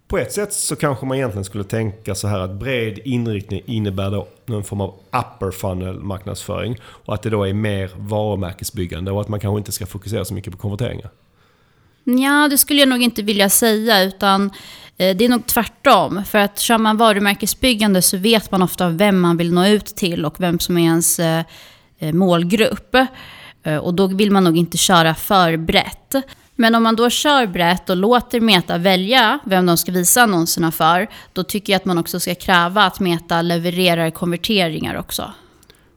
På 0.08 0.18
ett 0.18 0.32
sätt 0.32 0.52
så 0.52 0.76
kanske 0.76 1.06
man 1.06 1.16
egentligen 1.16 1.44
skulle 1.44 1.64
tänka 1.64 2.14
så 2.14 2.28
här 2.28 2.38
att 2.38 2.50
bred 2.50 2.98
inriktning 3.04 3.62
innebär 3.66 4.10
då 4.10 4.28
någon 4.46 4.64
form 4.64 4.80
av 4.80 4.94
upper 5.08 5.50
funnel 5.50 6.00
marknadsföring 6.00 6.76
och 6.82 7.14
att 7.14 7.22
det 7.22 7.30
då 7.30 7.44
är 7.44 7.52
mer 7.52 7.90
varumärkesbyggande 7.96 9.10
och 9.10 9.20
att 9.20 9.28
man 9.28 9.40
kanske 9.40 9.58
inte 9.58 9.72
ska 9.72 9.86
fokusera 9.86 10.24
så 10.24 10.34
mycket 10.34 10.52
på 10.52 10.58
konverteringar. 10.58 11.10
Ja, 12.08 12.48
det 12.48 12.58
skulle 12.58 12.80
jag 12.80 12.88
nog 12.88 13.02
inte 13.02 13.22
vilja 13.22 13.48
säga 13.48 14.02
utan 14.02 14.50
eh, 14.96 15.16
det 15.16 15.24
är 15.24 15.28
nog 15.28 15.46
tvärtom. 15.46 16.24
För 16.24 16.38
att 16.38 16.58
kör 16.58 16.78
man 16.78 16.96
varumärkesbyggande 16.96 18.02
så 18.02 18.16
vet 18.16 18.50
man 18.50 18.62
ofta 18.62 18.88
vem 18.88 19.20
man 19.20 19.36
vill 19.36 19.52
nå 19.52 19.66
ut 19.66 19.86
till 19.86 20.24
och 20.24 20.34
vem 20.38 20.58
som 20.58 20.78
är 20.78 20.82
ens 20.82 21.18
eh, 21.18 21.44
eh, 21.98 22.12
målgrupp. 22.12 22.96
Och 23.82 23.94
då 23.94 24.06
vill 24.06 24.30
man 24.30 24.44
nog 24.44 24.56
inte 24.56 24.76
köra 24.76 25.14
för 25.14 25.56
brett. 25.56 26.14
Men 26.54 26.74
om 26.74 26.82
man 26.82 26.96
då 26.96 27.10
kör 27.10 27.46
brett 27.46 27.90
och 27.90 27.96
låter 27.96 28.40
Meta 28.40 28.78
välja 28.78 29.38
vem 29.44 29.66
de 29.66 29.76
ska 29.76 29.92
visa 29.92 30.22
annonserna 30.22 30.72
för, 30.72 31.08
då 31.32 31.42
tycker 31.42 31.72
jag 31.72 31.80
att 31.80 31.84
man 31.84 31.98
också 31.98 32.20
ska 32.20 32.34
kräva 32.34 32.82
att 32.82 33.00
Meta 33.00 33.42
levererar 33.42 34.10
konverteringar 34.10 34.98
också. 34.98 35.32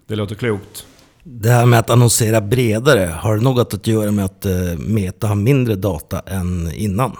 Det 0.07 0.15
låter 0.15 0.35
klokt. 0.35 0.85
Det 1.31 1.49
här 1.49 1.65
med 1.65 1.79
att 1.79 1.89
annonsera 1.89 2.41
bredare, 2.41 3.05
har 3.05 3.37
det 3.37 3.43
något 3.43 3.73
att 3.73 3.87
göra 3.87 4.11
med 4.11 4.25
att 4.25 4.45
Meta 4.77 5.27
har 5.27 5.35
mindre 5.35 5.75
data 5.75 6.19
än 6.19 6.71
innan? 6.73 7.17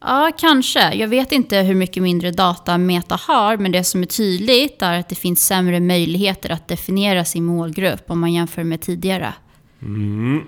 Ja, 0.00 0.32
kanske. 0.38 0.94
Jag 0.94 1.08
vet 1.08 1.32
inte 1.32 1.58
hur 1.58 1.74
mycket 1.74 2.02
mindre 2.02 2.30
data 2.30 2.78
Meta 2.78 3.18
har, 3.28 3.56
men 3.56 3.72
det 3.72 3.84
som 3.84 4.02
är 4.02 4.06
tydligt 4.06 4.82
är 4.82 4.98
att 4.98 5.08
det 5.08 5.14
finns 5.14 5.46
sämre 5.46 5.80
möjligheter 5.80 6.50
att 6.50 6.68
definiera 6.68 7.24
sin 7.24 7.44
målgrupp 7.44 8.04
om 8.06 8.20
man 8.20 8.32
jämför 8.32 8.64
med 8.64 8.80
tidigare. 8.80 9.34
Mm. 9.82 10.40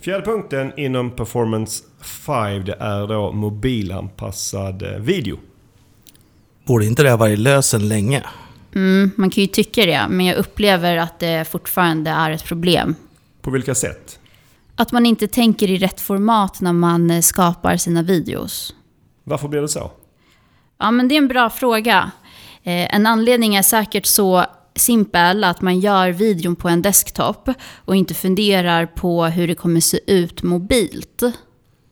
Fjärde 0.00 0.24
punkten 0.24 0.72
inom 0.76 1.10
Performance 1.10 1.84
5 2.02 2.64
det 2.64 2.76
är 2.80 3.06
då 3.06 3.32
mobilanpassad 3.32 4.82
eh, 4.82 4.98
video. 4.98 5.38
Borde 6.66 6.86
inte 6.86 7.02
det 7.02 7.10
ha 7.10 7.16
varit 7.16 7.38
lösen 7.38 7.88
länge? 7.88 8.22
Mm, 8.74 9.10
man 9.16 9.30
kan 9.30 9.42
ju 9.42 9.46
tycka 9.46 9.86
det, 9.86 10.06
men 10.08 10.26
jag 10.26 10.36
upplever 10.36 10.96
att 10.96 11.18
det 11.18 11.48
fortfarande 11.50 12.10
är 12.10 12.30
ett 12.30 12.44
problem. 12.44 12.94
På 13.42 13.50
vilka 13.50 13.74
sätt? 13.74 14.18
Att 14.76 14.92
man 14.92 15.06
inte 15.06 15.28
tänker 15.28 15.70
i 15.70 15.78
rätt 15.78 16.00
format 16.00 16.60
när 16.60 16.72
man 16.72 17.10
eh, 17.10 17.20
skapar 17.20 17.76
sina 17.76 18.02
videos. 18.02 18.74
Varför 19.24 19.48
blir 19.48 19.60
det 19.60 19.68
så? 19.68 19.90
Ja, 20.78 20.90
men 20.90 21.08
det 21.08 21.14
är 21.14 21.18
en 21.18 21.28
bra 21.28 21.50
fråga. 21.50 22.10
Eh, 22.62 22.94
en 22.94 23.06
anledning 23.06 23.54
är 23.54 23.62
säkert 23.62 24.06
så 24.06 24.44
simpel 24.74 25.44
att 25.44 25.60
man 25.60 25.80
gör 25.80 26.10
videon 26.10 26.56
på 26.56 26.68
en 26.68 26.82
desktop 26.82 27.48
och 27.84 27.96
inte 27.96 28.14
funderar 28.14 28.86
på 28.86 29.24
hur 29.24 29.48
det 29.48 29.54
kommer 29.54 29.80
se 29.80 30.00
ut 30.06 30.42
mobilt. 30.42 31.22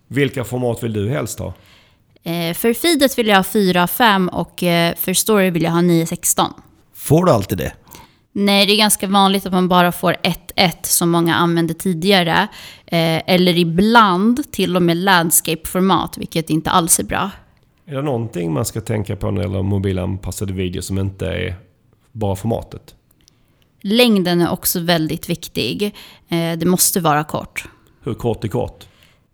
Vilka 0.08 0.44
format 0.44 0.82
vill 0.82 0.92
du 0.92 1.08
helst 1.08 1.38
ha? 1.38 1.54
Eh, 2.22 2.54
för 2.54 2.74
feedet 2.74 3.18
vill 3.18 3.26
jag 3.26 3.36
ha 3.36 3.42
4.5 3.42 4.28
och 4.28 4.62
eh, 4.62 4.94
för 4.94 5.14
story 5.14 5.50
vill 5.50 5.62
jag 5.62 5.70
ha 5.70 5.80
9.16. 5.80 6.52
Får 7.08 7.24
du 7.24 7.32
alltid 7.32 7.58
det? 7.58 7.72
Nej, 8.32 8.66
det 8.66 8.72
är 8.72 8.76
ganska 8.76 9.06
vanligt 9.06 9.46
att 9.46 9.52
man 9.52 9.68
bara 9.68 9.92
får 9.92 10.16
1.1 10.22 10.72
som 10.82 11.10
många 11.10 11.34
använde 11.34 11.74
tidigare. 11.74 12.48
Eh, 12.86 13.22
eller 13.26 13.58
ibland 13.58 14.52
till 14.52 14.76
och 14.76 14.82
med 14.82 14.96
landscape-format, 14.96 16.18
vilket 16.18 16.50
inte 16.50 16.70
alls 16.70 16.98
är 17.00 17.04
bra. 17.04 17.30
Är 17.86 17.94
det 17.94 18.02
någonting 18.02 18.52
man 18.52 18.64
ska 18.64 18.80
tänka 18.80 19.16
på 19.16 19.30
när 19.30 19.42
det 19.42 19.48
gäller 19.48 19.62
mobilanpassade 19.62 20.52
videor 20.52 20.80
som 20.80 20.98
inte 20.98 21.26
är 21.26 21.54
bara 22.12 22.36
formatet? 22.36 22.94
Längden 23.80 24.40
är 24.40 24.50
också 24.50 24.80
väldigt 24.80 25.28
viktig. 25.28 25.82
Eh, 26.28 26.58
det 26.58 26.66
måste 26.66 27.00
vara 27.00 27.24
kort. 27.24 27.68
Hur 28.02 28.14
kort 28.14 28.44
är 28.44 28.48
kort? 28.48 28.87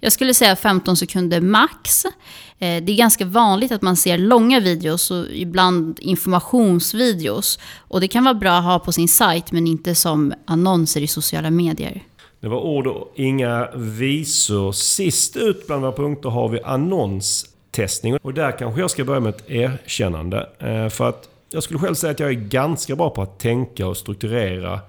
Jag 0.04 0.12
skulle 0.12 0.34
säga 0.34 0.56
15 0.56 0.96
sekunder 0.96 1.40
max. 1.40 2.04
Eh, 2.04 2.10
det 2.58 2.92
är 2.92 2.96
ganska 2.96 3.24
vanligt 3.24 3.72
att 3.72 3.82
man 3.82 3.96
ser 3.96 4.18
långa 4.18 4.60
videos 4.60 5.10
och 5.10 5.26
ibland 5.30 5.98
informationsvideos. 6.00 7.58
Och 7.78 8.00
det 8.00 8.08
kan 8.08 8.24
vara 8.24 8.34
bra 8.34 8.52
att 8.52 8.64
ha 8.64 8.78
på 8.78 8.92
sin 8.92 9.08
sajt 9.08 9.52
men 9.52 9.66
inte 9.66 9.94
som 9.94 10.34
annonser 10.46 11.00
i 11.00 11.06
sociala 11.06 11.50
medier. 11.50 12.02
Det 12.40 12.48
var 12.48 12.60
ord 12.60 12.86
och 12.86 13.12
inga 13.14 13.68
visor. 13.74 14.72
Sist 14.72 15.36
ut 15.36 15.66
bland 15.66 15.82
våra 15.82 15.92
punkter 15.92 16.28
har 16.28 16.48
vi 16.48 16.60
annonstestning. 16.60 18.16
Och 18.22 18.34
där 18.34 18.58
kanske 18.58 18.80
jag 18.80 18.90
ska 18.90 19.04
börja 19.04 19.20
med 19.20 19.34
ett 19.34 19.50
erkännande. 19.50 20.48
Eh, 20.58 20.88
för 20.88 21.08
att 21.08 21.28
jag 21.50 21.62
skulle 21.62 21.80
själv 21.80 21.94
säga 21.94 22.10
att 22.10 22.20
jag 22.20 22.28
är 22.28 22.34
ganska 22.34 22.96
bra 22.96 23.10
på 23.10 23.22
att 23.22 23.38
tänka 23.38 23.86
och 23.86 23.96
strukturera 23.96 24.80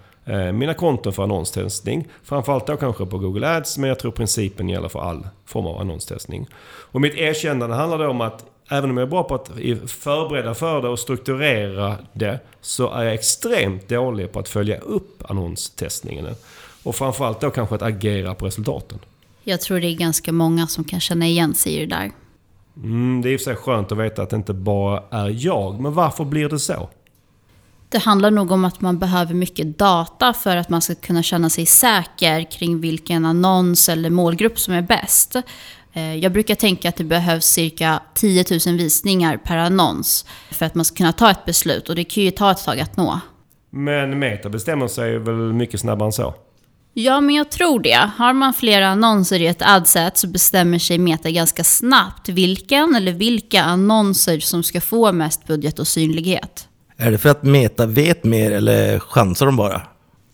mina 0.54 0.74
konton 0.74 1.14
för 1.14 1.24
annonstestning. 1.24 2.08
Framförallt 2.24 2.68
då 2.68 2.78
kanske 2.78 3.06
på 3.06 3.18
Google 3.18 3.58
Ads, 3.58 3.78
men 3.78 3.90
jag 3.90 4.00
tror 4.00 4.12
principen 4.12 4.70
gäller 4.70 4.90
för 4.90 5.00
all 5.00 5.28
form 5.46 5.66
av 5.66 5.78
annonstestning. 5.78 6.48
Och 6.92 7.02
mitt 7.02 7.16
erkännande 7.16 7.76
handlar 7.76 7.98
då 7.98 8.08
om 8.08 8.22
att 8.22 8.46
även 8.70 8.90
om 8.90 8.98
jag 8.98 9.06
är 9.06 9.10
bra 9.10 9.24
på 9.24 9.36
att 9.36 9.52
förbereda 9.88 10.54
för 10.54 10.82
det 10.82 10.90
och 10.90 11.00
strukturera 11.00 11.96
det, 12.14 12.40
så 12.62 12.92
är 12.92 13.04
jag 13.04 13.14
extremt 13.14 13.90
dålig 13.90 14.32
på 14.32 14.40
att 14.40 14.50
följa 14.50 14.78
upp 14.78 15.24
annonstestningen. 15.30 16.28
Och 16.84 16.96
framförallt 16.96 17.42
då 17.42 17.50
kanske 17.50 17.76
att 17.76 17.82
agera 17.82 18.36
på 18.36 18.46
resultaten. 18.46 19.00
Jag 19.44 19.62
tror 19.62 19.80
det 19.80 19.88
är 19.88 19.96
ganska 19.96 20.32
många 20.32 20.68
som 20.68 20.84
kan 20.84 21.00
känna 21.00 21.28
igen 21.28 21.56
sig 21.56 21.74
i 21.74 21.80
det 21.80 21.96
där. 21.96 22.12
Mm, 22.78 23.22
det 23.22 23.30
är 23.30 23.34
i 23.34 23.36
och 23.36 23.40
för 23.40 23.46
sig 23.46 23.56
skönt 23.56 23.92
att 23.92 23.98
veta 23.98 24.22
att 24.22 24.30
det 24.30 24.36
inte 24.36 24.54
bara 24.54 25.04
är 25.10 25.46
jag, 25.46 25.80
men 25.80 25.94
varför 25.94 26.24
blir 26.24 26.50
det 26.50 26.60
så? 26.60 26.90
Det 27.96 28.00
handlar 28.00 28.32
nog 28.32 28.52
om 28.52 28.66
att 28.66 28.82
man 28.82 29.00
behöver 29.00 29.34
mycket 29.34 29.78
data 29.80 30.34
för 30.34 30.58
att 30.58 30.70
man 30.70 30.82
ska 30.82 30.96
kunna 30.96 31.24
känna 31.24 31.50
sig 31.50 31.66
säker 31.66 32.52
kring 32.52 32.82
vilken 32.82 33.26
annons 33.26 33.90
eller 33.90 34.10
målgrupp 34.10 34.60
som 34.60 34.74
är 34.74 34.82
bäst. 34.82 35.36
Eh, 35.94 36.16
Jag 36.16 36.32
brukar 36.32 36.56
tänka 36.56 36.90
att 36.90 36.96
det 36.96 37.04
behövs 37.04 37.46
cirka 37.46 38.00
10 38.14 38.46
000 38.68 38.78
visningar 38.78 39.38
per 39.38 39.58
annons 39.58 40.26
för 40.52 40.66
att 40.66 40.76
man 40.76 40.86
ska 40.86 40.96
kunna 40.96 41.12
ta 41.12 41.32
ett 41.32 41.46
beslut 41.46 41.90
och 41.90 41.96
det 41.96 42.04
kan 42.04 42.24
ju 42.24 42.32
ta 42.32 42.52
ett 42.52 42.64
tag 42.66 42.80
att 42.80 42.98
nå. 42.98 43.20
Men 43.70 44.20
Meta 44.20 44.50
bestämmer 44.50 44.88
sig 44.88 45.20
väl 45.20 45.54
mycket 45.54 45.80
snabbare 45.80 46.08
än 46.08 46.14
så? 46.14 46.34
Ja, 46.94 47.22
men 47.22 47.36
jag 47.36 47.52
tror 47.52 47.80
det. 47.80 48.10
Har 48.18 48.34
man 48.34 48.54
flera 48.54 48.88
annonser 48.88 49.40
i 49.42 49.48
ett 49.48 49.62
adset 49.62 50.18
så 50.18 50.28
bestämmer 50.28 50.80
sig 50.80 50.98
Meta 50.98 51.30
ganska 51.30 51.64
snabbt 51.64 52.30
vilken 52.30 52.96
eller 52.96 53.14
vilka 53.14 53.64
annonser 53.64 54.40
som 54.40 54.64
ska 54.64 54.82
få 54.82 55.12
mest 55.12 55.48
budget 55.48 55.80
och 55.80 55.88
synlighet. 55.88 56.68
Är 56.98 57.12
det 57.12 57.18
för 57.18 57.30
att 57.30 57.44
Meta 57.44 57.86
vet 57.86 58.24
mer 58.24 58.52
eller 58.52 59.00
chansar 59.00 59.46
de 59.46 59.56
bara? 59.56 59.82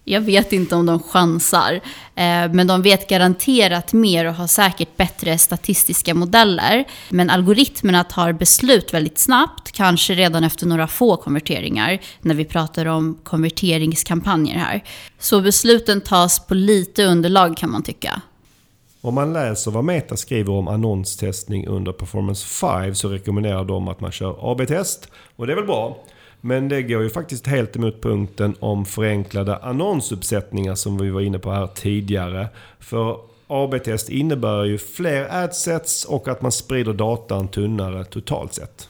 Jag 0.03 0.21
vet 0.21 0.53
inte 0.53 0.75
om 0.75 0.85
de 0.85 0.99
chansar, 0.99 1.73
eh, 2.15 2.51
men 2.53 2.67
de 2.67 2.81
vet 2.81 3.09
garanterat 3.09 3.93
mer 3.93 4.25
och 4.25 4.33
har 4.33 4.47
säkert 4.47 4.97
bättre 4.97 5.37
statistiska 5.37 6.13
modeller. 6.13 6.85
Men 7.09 7.29
algoritmerna 7.29 8.03
tar 8.03 8.33
beslut 8.33 8.93
väldigt 8.93 9.17
snabbt, 9.17 9.71
kanske 9.71 10.13
redan 10.13 10.43
efter 10.43 10.65
några 10.65 10.87
få 10.87 11.17
konverteringar, 11.17 11.99
när 12.21 12.35
vi 12.35 12.45
pratar 12.45 12.85
om 12.85 13.17
konverteringskampanjer 13.23 14.57
här. 14.57 14.83
Så 15.19 15.41
besluten 15.41 16.01
tas 16.01 16.47
på 16.47 16.53
lite 16.53 17.03
underlag 17.05 17.57
kan 17.57 17.71
man 17.71 17.83
tycka. 17.83 18.21
Om 19.01 19.13
man 19.13 19.33
läser 19.33 19.71
vad 19.71 19.83
Meta 19.83 20.17
skriver 20.17 20.53
om 20.53 20.67
annonstestning 20.67 21.67
under 21.67 21.91
Performance 21.91 22.47
5 22.47 22.95
så 22.95 23.09
rekommenderar 23.09 23.65
de 23.65 23.87
att 23.87 24.01
man 24.01 24.11
kör 24.11 24.51
AB-test. 24.51 25.09
Och 25.35 25.47
det 25.47 25.53
är 25.53 25.55
väl 25.55 25.65
bra. 25.65 25.97
Men 26.41 26.69
det 26.69 26.81
går 26.81 27.03
ju 27.03 27.09
faktiskt 27.09 27.47
helt 27.47 27.75
emot 27.75 28.01
punkten 28.01 28.55
om 28.59 28.85
förenklade 28.85 29.57
annonsuppsättningar 29.57 30.75
som 30.75 30.97
vi 30.97 31.09
var 31.09 31.21
inne 31.21 31.39
på 31.39 31.51
här 31.51 31.67
tidigare. 31.67 32.47
För 32.79 33.17
AB-test 33.47 34.09
innebär 34.09 34.63
ju 34.63 34.77
fler 34.77 35.43
adsets 35.43 36.05
och 36.05 36.27
att 36.27 36.41
man 36.41 36.51
sprider 36.51 36.93
datan 36.93 37.47
tunnare 37.47 38.05
totalt 38.05 38.53
sett. 38.53 38.87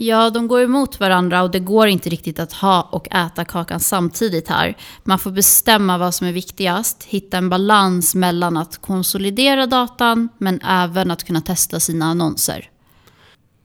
Ja, 0.00 0.30
de 0.30 0.48
går 0.48 0.62
emot 0.62 1.00
varandra 1.00 1.42
och 1.42 1.50
det 1.50 1.58
går 1.58 1.88
inte 1.88 2.10
riktigt 2.10 2.38
att 2.38 2.52
ha 2.52 2.88
och 2.92 3.14
äta 3.14 3.44
kakan 3.44 3.80
samtidigt 3.80 4.48
här. 4.48 4.76
Man 5.04 5.18
får 5.18 5.30
bestämma 5.30 5.98
vad 5.98 6.14
som 6.14 6.26
är 6.26 6.32
viktigast, 6.32 7.04
hitta 7.04 7.38
en 7.38 7.48
balans 7.48 8.14
mellan 8.14 8.56
att 8.56 8.78
konsolidera 8.78 9.66
datan 9.66 10.28
men 10.38 10.60
även 10.60 11.10
att 11.10 11.24
kunna 11.24 11.40
testa 11.40 11.80
sina 11.80 12.04
annonser. 12.04 12.70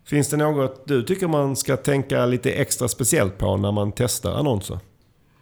Finns 0.06 0.30
det 0.30 0.38
något 0.38 0.88
du 0.88 1.04
tycker 1.04 1.28
man 1.28 1.56
ska 1.56 1.78
tänka 1.78 2.26
lite 2.26 2.52
extra 2.52 2.88
speciellt 2.88 3.38
på 3.38 3.58
när 3.58 3.72
man 3.72 3.92
testar 3.92 4.32
annonser? 4.32 4.80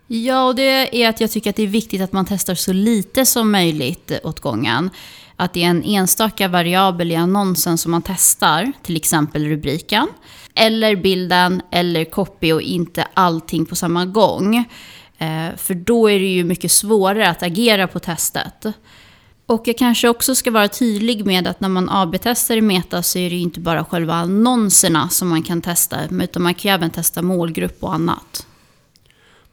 Ja, 0.08 0.48
och 0.48 0.56
det 0.56 1.04
är 1.04 1.10
att 1.10 1.22
jag 1.22 1.32
tycker 1.32 1.50
att 1.50 1.56
det 1.56 1.64
är 1.64 1.68
viktigt 1.68 2.02
att 2.02 2.12
man 2.12 2.26
testar 2.26 2.56
så 2.56 2.74
lite 2.74 3.26
som 3.26 3.52
möjligt 3.52 4.12
åt 4.24 4.40
gången. 4.40 4.90
Att 5.36 5.54
det 5.54 5.64
är 5.64 5.68
en 5.68 5.84
enstaka 5.84 6.48
variabel 6.48 7.12
i 7.12 7.16
annonsen 7.16 7.78
som 7.78 7.92
man 7.92 8.02
testar, 8.02 8.72
till 8.84 8.96
exempel 8.96 9.46
rubriken, 9.46 10.08
eller 10.56 10.96
bilden, 10.96 11.62
eller 11.72 12.06
copy 12.06 12.54
och 12.54 12.62
inte 12.62 13.08
allting 13.14 13.66
på 13.66 13.76
samma 13.76 14.06
gång. 14.06 14.56
Eh, 15.18 15.56
för 15.58 15.74
då 15.74 16.10
är 16.10 16.20
det 16.20 16.26
ju 16.26 16.44
mycket 16.44 16.72
svårare 16.72 17.30
att 17.30 17.44
agera 17.44 17.88
på 17.88 18.00
testet. 18.00 18.66
Och 19.52 19.68
jag 19.68 19.78
kanske 19.78 20.10
också 20.10 20.36
ska 20.36 20.52
vara 20.52 20.68
tydlig 20.68 21.26
med 21.26 21.48
att 21.48 21.60
när 21.60 21.70
man 21.70 21.90
AB-testar 21.90 22.58
i 22.58 22.62
Meta 22.62 23.04
så 23.04 23.20
är 23.20 23.30
det 23.30 23.36
ju 23.36 23.42
inte 23.42 23.60
bara 23.60 23.86
själva 23.86 24.14
annonserna 24.14 25.10
som 25.10 25.30
man 25.30 25.44
kan 25.44 25.62
testa, 25.62 25.98
utan 26.22 26.44
man 26.44 26.54
kan 26.54 26.72
ju 26.72 26.76
även 26.76 26.90
testa 26.90 27.22
målgrupp 27.22 27.84
och 27.84 27.94
annat. 27.94 28.48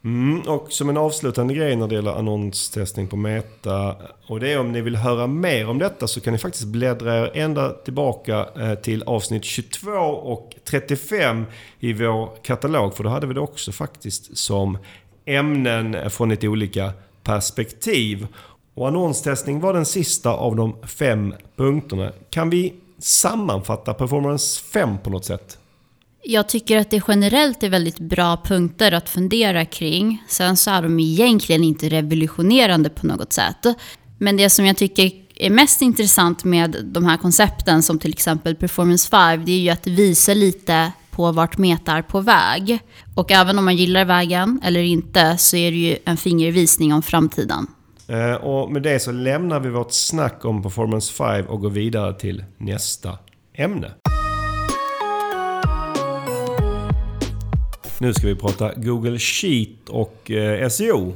Mm, 0.03 0.41
och 0.41 0.67
som 0.69 0.89
en 0.89 0.97
avslutande 0.97 1.53
grej 1.53 1.75
när 1.75 1.87
det 1.87 1.95
gäller 1.95 2.11
annonstestning 2.11 3.07
på 3.07 3.15
Meta. 3.15 3.95
Och 4.27 4.39
det 4.39 4.51
är 4.51 4.59
om 4.59 4.71
ni 4.71 4.81
vill 4.81 4.95
höra 4.95 5.27
mer 5.27 5.69
om 5.69 5.79
detta 5.79 6.07
så 6.07 6.21
kan 6.21 6.33
ni 6.33 6.39
faktiskt 6.39 6.65
bläddra 6.65 7.17
er 7.17 7.31
ända 7.33 7.69
tillbaka 7.69 8.49
eh, 8.59 8.75
till 8.75 9.03
avsnitt 9.03 9.43
22 9.43 9.91
och 9.91 10.55
35 10.65 11.45
i 11.79 11.93
vår 11.93 12.43
katalog. 12.43 12.95
För 12.95 13.03
då 13.03 13.09
hade 13.09 13.27
vi 13.27 13.33
det 13.33 13.39
också 13.39 13.71
faktiskt 13.71 14.37
som 14.37 14.77
ämnen 15.25 16.09
från 16.09 16.29
lite 16.29 16.47
olika 16.47 16.93
perspektiv. 17.23 18.27
Och 18.79 18.87
annonstestning 18.87 19.59
var 19.59 19.73
den 19.73 19.85
sista 19.85 20.29
av 20.29 20.55
de 20.55 20.75
fem 20.83 21.33
punkterna. 21.55 22.11
Kan 22.29 22.49
vi 22.49 22.73
sammanfatta 22.99 23.93
Performance 23.93 24.61
5 24.73 24.97
på 25.03 25.09
något 25.09 25.25
sätt? 25.25 25.57
Jag 26.23 26.49
tycker 26.49 26.77
att 26.77 26.89
det 26.89 27.03
generellt 27.07 27.63
är 27.63 27.69
väldigt 27.69 27.99
bra 27.99 28.37
punkter 28.45 28.91
att 28.91 29.09
fundera 29.09 29.65
kring. 29.65 30.23
Sen 30.27 30.57
så 30.57 30.71
är 30.71 30.81
de 30.81 30.99
egentligen 30.99 31.63
inte 31.63 31.89
revolutionerande 31.89 32.89
på 32.89 33.07
något 33.07 33.33
sätt. 33.33 33.65
Men 34.17 34.37
det 34.37 34.49
som 34.49 34.65
jag 34.65 34.77
tycker 34.77 35.11
är 35.35 35.49
mest 35.49 35.81
intressant 35.81 36.43
med 36.43 36.75
de 36.83 37.05
här 37.05 37.17
koncepten, 37.17 37.83
som 37.83 37.99
till 37.99 38.11
exempel 38.11 38.55
Performance 38.55 39.09
5, 39.09 39.45
det 39.45 39.51
är 39.51 39.59
ju 39.59 39.69
att 39.69 39.87
visa 39.87 40.33
lite 40.33 40.91
på 41.11 41.31
vart 41.31 41.57
Meta 41.57 41.91
är 41.91 42.01
på 42.01 42.21
väg. 42.21 42.79
Och 43.15 43.31
även 43.31 43.59
om 43.59 43.65
man 43.65 43.77
gillar 43.77 44.05
vägen 44.05 44.61
eller 44.63 44.81
inte 44.81 45.37
så 45.37 45.55
är 45.55 45.71
det 45.71 45.77
ju 45.77 45.97
en 46.05 46.17
fingervisning 46.17 46.93
om 46.93 47.01
framtiden. 47.01 47.67
Eh, 48.09 48.33
Och 48.33 48.71
med 48.71 48.81
det 48.81 48.99
så 48.99 49.11
lämnar 49.11 49.59
vi 49.59 49.69
vårt 49.69 49.91
snack 49.91 50.45
om 50.45 50.63
Performance 50.63 51.13
5 51.13 51.45
och 51.45 51.61
går 51.61 51.69
vidare 51.69 52.13
till 52.13 52.43
nästa 52.57 53.17
ämne. 53.53 53.91
Nu 57.99 58.13
ska 58.13 58.27
vi 58.27 58.35
prata 58.35 58.71
Google 58.75 59.19
Sheet 59.19 59.89
och 59.89 60.31
eh, 60.31 60.69
SEO. 60.69 61.13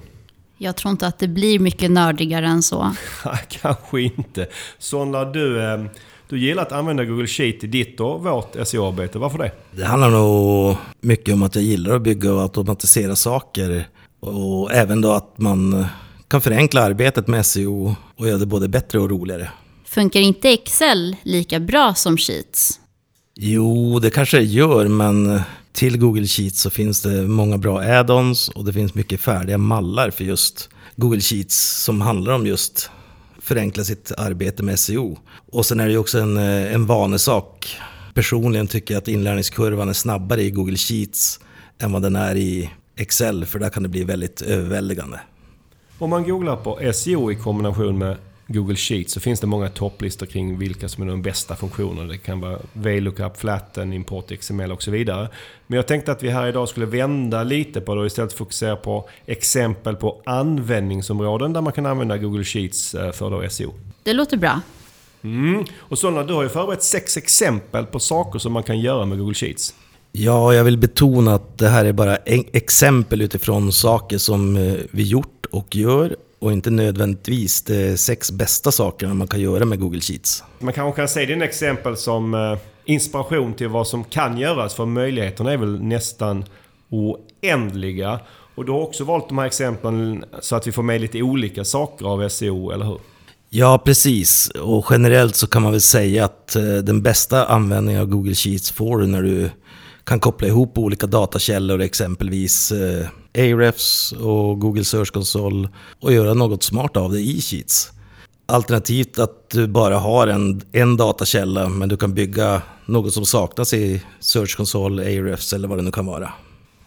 Jag 0.58 0.76
tror 0.76 0.92
inte 0.92 1.08
att 1.08 1.20
det 1.20 1.28
blir 1.28 1.60
mycket 1.60 1.92
nördigare 1.92 2.46
än 2.48 2.64
så. 2.64 2.92
Kanske 3.50 4.02
inte. 4.02 4.48
Sondra, 4.78 5.26
du, 5.26 5.62
eh, 5.74 5.84
du 6.30 6.40
gillar 6.40 6.62
att 6.62 6.72
använda 6.72 7.06
Google 7.06 7.28
Sheet 7.28 7.64
i 7.64 7.68
ditt 7.68 8.00
och 8.00 8.24
vårt 8.24 8.56
SEO-arbete. 8.68 9.20
Varför 9.20 9.38
det? 9.38 9.52
Det 9.72 9.86
handlar 9.86 10.10
nog 10.10 10.76
mycket 11.02 11.34
om 11.34 11.44
att 11.44 11.56
jag 11.56 11.64
gillar 11.64 11.96
att 11.96 12.02
bygga 12.02 12.34
och 12.34 12.42
automatisera 12.42 13.16
saker. 13.16 13.88
Och 14.20 14.72
även 14.72 15.02
då 15.02 15.12
att 15.12 15.38
man 15.38 15.86
kan 16.28 16.42
förenkla 16.42 16.82
arbetet 16.82 17.28
med 17.28 17.46
SEO 17.46 17.96
och 18.16 18.28
göra 18.28 18.38
det 18.38 18.46
både 18.46 18.68
bättre 18.68 19.00
och 19.00 19.10
roligare. 19.10 19.52
Funkar 19.86 20.20
inte 20.20 20.50
Excel 20.50 21.16
lika 21.24 21.60
bra 21.60 21.94
som 21.94 22.18
Sheets? 22.18 22.80
Jo, 23.36 24.00
det 24.00 24.10
kanske 24.10 24.38
det 24.38 24.44
gör, 24.44 24.88
men 24.88 25.42
till 25.74 25.98
Google 25.98 26.28
Sheets 26.28 26.62
så 26.62 26.70
finns 26.70 27.02
det 27.02 27.28
många 27.28 27.58
bra 27.58 27.82
add-ons 27.82 28.50
och 28.50 28.66
det 28.66 28.74
finns 28.74 28.94
mycket 28.94 29.22
färdiga 29.22 29.58
mallar 29.58 30.10
för 30.10 30.24
just 30.24 30.70
Google 30.96 31.22
Sheets 31.22 31.84
som 31.84 32.02
handlar 32.02 32.34
om 32.34 32.48
just 32.48 32.90
förenkla 33.42 33.84
sitt 33.84 34.12
arbete 34.18 34.64
med 34.64 34.80
SEO. 34.80 35.18
Och 35.52 35.66
sen 35.66 35.80
är 35.80 35.86
det 35.86 35.92
ju 35.92 35.98
också 35.98 36.20
en, 36.20 36.38
en 36.38 36.86
vanesak. 36.86 37.78
Personligen 38.14 38.68
tycker 38.68 38.94
jag 38.94 39.02
att 39.02 39.08
inlärningskurvan 39.08 39.90
är 39.90 39.94
snabbare 39.94 40.42
i 40.42 40.52
Google 40.52 40.78
Sheets 40.78 41.40
än 41.80 41.92
vad 41.92 42.02
den 42.02 42.16
är 42.16 42.36
i 42.36 42.70
Excel, 42.98 43.46
för 43.46 43.60
där 43.60 43.70
kan 43.70 43.84
det 43.84 43.90
bli 43.90 44.04
väldigt 44.04 44.42
överväldigande. 44.42 45.20
Om 46.00 46.10
man 46.10 46.24
googlar 46.24 46.56
på 46.56 46.94
SEO 46.94 47.32
i 47.32 47.36
kombination 47.36 47.98
med 47.98 48.18
Google 48.48 48.76
Sheets 48.76 49.14
så 49.14 49.20
finns 49.20 49.40
det 49.40 49.48
många 49.48 49.70
topplistor 49.70 50.26
kring 50.26 50.58
vilka 50.58 50.90
som 50.90 51.04
är 51.04 51.08
de 51.08 51.22
bästa 51.22 51.56
funktionerna. 51.56 52.08
Det 52.08 52.18
kan 52.18 52.40
vara 52.42 52.60
VLOOKUP, 52.74 53.38
Flatten, 53.38 53.94
Import 53.94 54.32
XML 54.40 54.72
och 54.72 54.84
så 54.84 54.92
vidare. 54.92 55.30
Men 55.68 55.78
jag 55.78 55.88
tänkte 55.88 56.12
att 56.12 56.24
vi 56.24 56.30
här 56.30 56.48
idag 56.48 56.70
skulle 56.70 56.86
vända 56.86 57.44
lite 57.44 57.82
på 57.82 57.96
det 57.96 58.02
och 58.02 58.08
istället 58.08 58.34
fokusera 58.34 58.76
på 58.76 59.10
exempel 59.26 59.96
på 59.96 60.22
användningsområden 60.26 61.54
där 61.54 61.62
man 61.62 61.74
kan 61.74 61.86
använda 61.86 62.18
Google 62.18 62.44
Sheets 62.44 62.96
eh, 62.96 63.12
för 63.12 63.30
då 63.30 63.50
SEO. 63.50 63.74
Det 64.04 64.14
låter 64.14 64.38
bra. 64.38 64.62
Mm. 65.24 65.66
Och 65.78 66.00
Sonna, 66.00 66.24
du 66.24 66.34
har 66.34 66.44
ju 66.44 66.50
förberett 66.50 66.84
sex 66.84 67.18
exempel 67.18 67.86
på 67.86 68.00
saker 68.00 68.40
som 68.40 68.54
man 68.54 68.64
kan 68.64 68.80
göra 68.80 69.06
med 69.06 69.18
Google 69.18 69.34
Sheets. 69.34 69.74
Ja, 70.12 70.54
jag 70.54 70.64
vill 70.64 70.78
betona 70.78 71.36
att 71.36 71.58
det 71.58 71.68
här 71.68 71.86
är 71.86 71.94
bara 71.94 72.16
exempel 72.16 73.22
utifrån 73.22 73.72
saker 73.72 74.18
som 74.18 74.58
eh, 74.58 74.74
vi 74.92 75.04
gjort 75.04 75.43
och 75.54 75.76
gör 75.76 76.16
och 76.40 76.52
inte 76.52 76.70
nödvändigtvis 76.70 77.62
de 77.62 77.98
sex 77.98 78.32
bästa 78.32 78.72
sakerna 78.72 79.14
man 79.14 79.28
kan 79.28 79.40
göra 79.40 79.66
med 79.66 79.80
Google 79.80 80.02
Sheets. 80.02 80.44
Man 80.60 80.74
kanske 80.74 81.02
kan 81.02 81.08
se 81.08 81.26
dina 81.26 81.46
exempel 81.46 81.98
som 81.98 82.34
eh, 82.34 82.58
inspiration 82.86 83.54
till 83.54 83.68
vad 83.68 83.88
som 83.88 84.04
kan 84.04 84.38
göras 84.38 84.74
för 84.74 84.86
möjligheterna 84.86 85.52
är 85.52 85.58
väl 85.58 85.84
nästan 85.84 86.46
oändliga. 86.90 88.20
Och 88.56 88.66
du 88.66 88.72
har 88.72 88.80
också 88.80 89.04
valt 89.04 89.30
de 89.30 89.38
här 89.38 89.46
exemplen 89.46 90.26
så 90.42 90.56
att 90.56 90.68
vi 90.68 90.72
får 90.72 90.84
med 90.84 91.02
lite 91.02 91.22
olika 91.22 91.66
saker 91.66 92.06
av 92.06 92.30
SEO, 92.30 92.72
eller 92.72 92.86
hur? 92.86 93.00
Ja, 93.50 93.78
precis. 93.86 94.50
Och 94.50 94.86
generellt 94.90 95.36
så 95.36 95.48
kan 95.48 95.62
man 95.62 95.72
väl 95.72 95.82
säga 95.82 96.26
att 96.26 96.56
eh, 96.56 96.64
den 96.64 97.02
bästa 97.02 97.46
användningen 97.46 98.02
av 98.02 98.08
Google 98.08 98.36
Sheets 98.36 98.72
får 98.72 98.98
du 98.98 99.08
när 99.08 99.22
du 99.22 99.50
kan 100.04 100.20
koppla 100.20 100.48
ihop 100.48 100.78
olika 100.78 101.08
datakällor, 101.08 101.82
exempelvis 101.82 102.72
eh, 102.72 103.08
Ahrefs 103.38 104.12
och 104.12 104.60
Google 104.60 104.84
Search 104.84 105.12
Console 105.12 105.70
och 106.00 106.14
göra 106.14 106.34
något 106.34 106.64
smart 106.64 106.98
av 106.98 107.12
det 107.12 107.20
i 107.20 107.42
Sheets. 107.42 107.92
Alternativt 108.46 109.20
att 109.20 109.50
du 109.50 109.68
bara 109.68 109.98
har 109.98 110.28
en, 110.28 110.62
en 110.72 110.98
datakälla 110.98 111.70
men 111.70 111.90
du 111.90 111.98
kan 111.98 112.14
bygga 112.14 112.62
något 112.86 113.14
som 113.14 113.26
saknas 113.26 113.74
i 113.74 114.02
Search 114.20 114.58
Console, 114.58 115.04
Ahrefs 115.04 115.54
eller 115.54 115.68
vad 115.68 115.78
det 115.78 115.82
nu 115.82 115.92
kan 115.92 116.06
vara. 116.06 116.34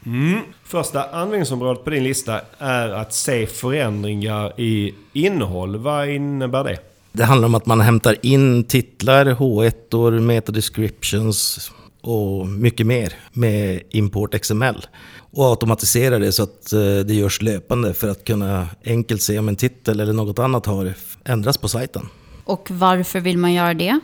Mm. 0.07 0.41
Första 0.65 1.05
användningsområdet 1.05 1.85
på 1.85 1.91
din 1.91 2.05
lista 2.05 2.41
är 2.59 2.89
att 2.89 3.15
se 3.15 3.47
förändringar 3.47 4.61
i 4.61 4.95
innehåll. 5.13 5.77
Vad 5.77 6.09
innebär 6.09 6.65
det? 6.65 6.79
Det 7.13 7.25
handlar 7.25 7.47
om 7.47 7.55
att 7.55 7.67
man 7.67 7.81
hämtar 7.81 8.17
in 8.23 8.65
titlar, 8.65 9.25
H1, 9.27 10.21
meta 10.21 10.53
descriptions 10.53 11.71
och 12.07 12.47
mycket 12.49 12.87
mer 12.87 13.13
med 13.33 13.83
import 13.91 14.41
XML 14.41 14.87
och 15.33 15.45
automatisera 15.45 16.19
det 16.19 16.33
så 16.33 16.43
att 16.43 16.73
eh, 16.73 16.81
det 16.81 17.15
görs 17.15 17.43
löpande 17.43 17.95
för 17.95 18.09
att 18.09 18.25
kunna 18.25 18.69
enkelt 18.85 19.23
se 19.23 19.39
om 19.39 19.49
en 19.49 19.57
titel 19.57 20.01
eller 20.01 20.13
något 20.13 20.39
annat 20.39 20.67
har 20.67 20.95
ändrats 21.25 21.59
på 21.59 21.69
sajten. 21.69 22.09
Och 22.45 22.69
varför 22.71 23.21
vill 23.21 23.39
man 23.39 23.53
göra 23.53 23.75
det? 23.75 24.01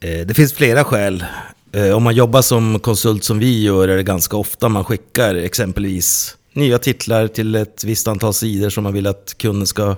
Eh, 0.00 0.26
det 0.26 0.34
finns 0.34 0.52
flera 0.52 0.84
skäl. 0.84 1.24
Eh, 1.72 1.90
om 1.90 2.02
man 2.02 2.14
jobbar 2.14 2.42
som 2.42 2.80
konsult 2.80 3.24
som 3.24 3.38
vi 3.38 3.62
gör 3.62 3.88
är 3.88 3.96
det 3.96 4.02
ganska 4.02 4.36
ofta 4.36 4.68
man 4.68 4.84
skickar 4.84 5.34
exempelvis 5.34 6.36
nya 6.52 6.78
titlar 6.78 7.26
till 7.26 7.54
ett 7.54 7.84
visst 7.84 8.08
antal 8.08 8.34
sidor 8.34 8.70
som 8.70 8.84
man 8.84 8.92
vill 8.92 9.06
att 9.06 9.34
kunden 9.38 9.66
ska 9.66 9.96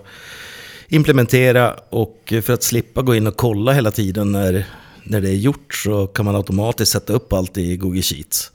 implementera 0.88 1.74
och 1.90 2.32
för 2.42 2.52
att 2.52 2.62
slippa 2.62 3.02
gå 3.02 3.14
in 3.14 3.26
och 3.26 3.36
kolla 3.36 3.72
hela 3.72 3.90
tiden 3.90 4.32
när, 4.32 4.66
när 5.04 5.20
det 5.20 5.28
är 5.28 5.36
gjort 5.36 5.74
så 5.74 6.06
kan 6.06 6.24
man 6.24 6.36
automatiskt 6.36 6.92
sätta 6.92 7.12
upp 7.12 7.32
allt 7.32 7.58
i 7.58 7.76
Google 7.76 8.02
Sheets. 8.02 8.52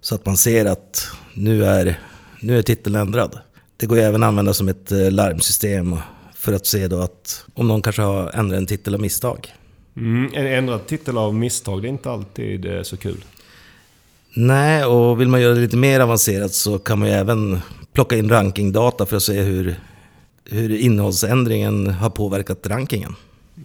Så 0.00 0.14
att 0.14 0.26
man 0.26 0.36
ser 0.36 0.66
att 0.66 1.06
nu 1.34 1.64
är, 1.64 1.98
nu 2.40 2.58
är 2.58 2.62
titeln 2.62 2.96
ändrad. 2.96 3.38
Det 3.76 3.86
går 3.86 3.98
även 3.98 4.22
att 4.22 4.28
använda 4.28 4.54
som 4.54 4.68
ett 4.68 4.92
eh, 4.92 5.10
larmsystem 5.10 5.96
för 6.34 6.52
att 6.52 6.66
se 6.66 6.88
då 6.88 7.00
att 7.00 7.44
om 7.54 7.68
någon 7.68 7.82
kanske 7.82 8.02
har 8.02 8.30
ändrat 8.34 8.58
en 8.58 8.66
titel 8.66 8.94
av 8.94 9.00
misstag. 9.00 9.54
Mm, 9.96 10.30
en 10.34 10.46
ändrad 10.46 10.86
titel 10.86 11.18
av 11.18 11.34
misstag, 11.34 11.82
det 11.82 11.88
är 11.88 11.90
inte 11.90 12.10
alltid 12.10 12.66
eh, 12.66 12.82
så 12.82 12.96
kul. 12.96 13.24
Nej, 14.34 14.84
och 14.84 15.20
vill 15.20 15.28
man 15.28 15.40
göra 15.40 15.54
det 15.54 15.60
lite 15.60 15.76
mer 15.76 16.00
avancerat 16.00 16.52
så 16.52 16.78
kan 16.78 16.98
man 16.98 17.08
ju 17.08 17.14
även 17.14 17.60
plocka 17.92 18.16
in 18.16 18.28
rankingdata 18.28 19.06
för 19.06 19.16
att 19.16 19.22
se 19.22 19.40
hur, 19.40 19.74
hur 20.44 20.76
innehållsändringen 20.76 21.86
har 21.86 22.10
påverkat 22.10 22.66
rankingen. 22.66 23.14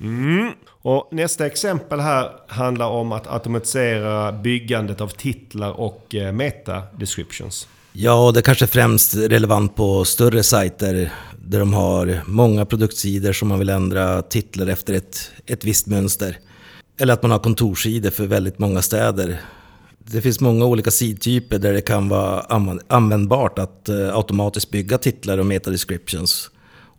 Mm. 0.02 0.52
Och 0.82 1.10
nästa 1.12 1.46
exempel 1.46 2.00
här 2.00 2.32
handlar 2.48 2.88
om 2.90 3.12
att 3.12 3.28
automatisera 3.28 4.32
byggandet 4.32 5.02
av 5.02 5.08
titlar 5.08 5.72
och 5.72 6.16
eh, 6.16 6.32
meta-descriptions. 6.32 7.68
Ja, 7.94 8.32
det 8.34 8.40
är 8.40 8.42
kanske 8.42 8.68
främst 8.68 9.16
relevant 9.16 9.76
på 9.76 10.06
större 10.06 10.44
sajter 10.44 11.14
där 11.46 11.60
de 11.60 11.74
har 11.74 12.22
många 12.26 12.66
produktsidor 12.66 13.34
som 13.34 13.48
man 13.48 13.60
vill 13.60 13.70
ändra 13.70 14.22
titlar 14.22 14.68
efter 14.68 14.94
ett, 14.94 15.32
ett 15.46 15.66
visst 15.66 15.88
mönster. 15.88 16.38
Eller 17.00 17.14
att 17.14 17.22
man 17.22 17.32
har 17.32 17.40
kontorssidor 17.40 18.10
för 18.10 18.26
väldigt 18.28 18.60
många 18.60 18.82
städer. 18.82 19.42
Det 20.00 20.22
finns 20.22 20.40
många 20.40 20.66
olika 20.66 20.92
sidtyper 20.92 21.60
där 21.60 21.74
det 21.74 21.82
kan 21.82 22.10
vara 22.10 22.40
användbart 22.88 23.60
att 23.60 23.90
eh, 23.90 24.16
automatiskt 24.16 24.70
bygga 24.70 24.98
titlar 24.98 25.38
och 25.38 25.46
meta-descriptions. 25.46 26.50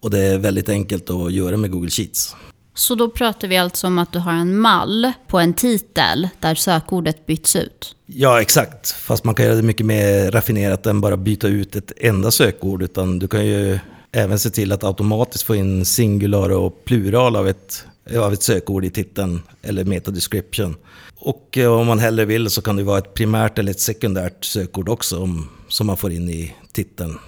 Och 0.01 0.11
det 0.11 0.19
är 0.19 0.39
väldigt 0.39 0.69
enkelt 0.69 1.11
att 1.11 1.33
göra 1.33 1.57
med 1.57 1.71
Google 1.71 1.91
Sheets. 1.91 2.37
Så 2.79 2.95
då 2.95 3.11
pratar 3.11 3.49
vi 3.49 3.57
alltså 3.57 3.87
om 3.87 3.99
att 3.99 4.13
du 4.13 4.19
har 4.19 4.33
en 4.33 4.59
mall 4.59 5.13
på 5.27 5.39
en 5.39 5.55
titel 5.55 6.29
där 6.41 6.55
sökordet 6.55 7.27
byts 7.27 7.57
ut? 7.57 7.97
Ja, 8.07 8.41
exakt. 8.41 8.91
Fast 8.91 9.25
man 9.25 9.35
kan 9.35 9.45
göra 9.47 9.57
det 9.57 9.63
mycket 9.63 9.87
mer 9.87 10.31
raffinerat 10.31 10.87
än 10.87 11.01
bara 11.01 11.17
byta 11.17 11.49
ut 11.49 11.77
ett 11.77 11.93
enda 11.97 12.31
sökord. 12.31 12.83
Utan 12.83 13.19
du 13.19 13.29
kan 13.29 13.47
ju 13.47 13.79
även 14.13 14.39
se 14.39 14.51
till 14.51 14.73
att 14.73 14.85
automatiskt 14.85 15.45
få 15.45 15.55
in 15.55 15.85
singular 15.85 16.51
och 16.51 16.85
plural 16.85 17.37
av 17.37 17.49
ett, 17.49 17.85
av 18.19 18.33
ett 18.33 18.43
sökord 18.43 18.85
i 18.85 18.91
titeln 18.91 19.43
eller 19.63 19.85
meta 19.85 20.11
description. 20.11 20.77
Och 21.17 21.59
eh, 21.59 21.73
om 21.73 21.87
man 21.87 21.99
hellre 21.99 22.25
vill 22.25 22.51
så 22.51 22.63
kan 22.63 22.77
det 22.77 22.83
vara 22.83 22.99
ett 22.99 23.15
primärt 23.15 23.59
eller 23.59 23.71
ett 23.71 23.81
sekundärt 23.81 24.45
sökord 24.45 24.89
också 24.89 25.23
om, 25.23 25.49
som 25.69 25.87
man 25.87 25.97
får 25.97 26.13
in 26.13 26.29
i 26.29 26.55
titeln. 26.73 27.19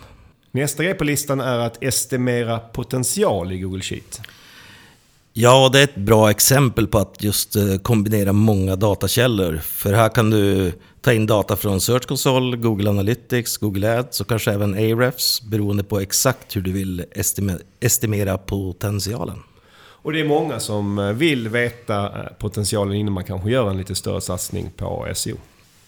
Nästa 0.50 0.82
grej 0.82 0.94
på 0.94 1.04
listan 1.04 1.40
är 1.40 1.58
att 1.58 1.82
estimera 1.82 2.58
potential 2.58 3.52
i 3.52 3.58
Google 3.58 3.82
Sheet. 3.82 4.20
Ja, 5.42 5.68
det 5.72 5.78
är 5.78 5.84
ett 5.84 5.94
bra 5.94 6.30
exempel 6.30 6.86
på 6.86 6.98
att 6.98 7.22
just 7.22 7.56
eh, 7.56 7.76
kombinera 7.82 8.32
många 8.32 8.76
datakällor. 8.76 9.56
För 9.56 9.92
här 9.92 10.08
kan 10.08 10.30
du 10.30 10.72
ta 11.00 11.12
in 11.12 11.26
data 11.26 11.56
från 11.56 11.80
Search 11.80 12.06
Console, 12.06 12.56
Google 12.56 12.90
Analytics, 12.90 13.56
Google 13.56 13.98
Ads 13.98 14.20
och 14.20 14.28
kanske 14.28 14.52
även 14.52 14.74
Ahrefs 14.74 15.42
beroende 15.42 15.84
på 15.84 16.00
exakt 16.00 16.56
hur 16.56 16.60
du 16.60 16.72
vill 16.72 17.04
estimera 17.80 18.38
potentialen. 18.38 19.38
Och 20.02 20.12
det 20.12 20.20
är 20.20 20.24
många 20.24 20.60
som 20.60 20.98
eh, 20.98 21.12
vill 21.12 21.48
veta 21.48 22.04
eh, 22.04 22.32
potentialen 22.38 22.94
innan 22.94 23.12
man 23.12 23.24
kanske 23.24 23.50
gör 23.50 23.70
en 23.70 23.78
lite 23.78 23.94
större 23.94 24.20
satsning 24.20 24.70
på 24.76 25.08
SEO. 25.14 25.36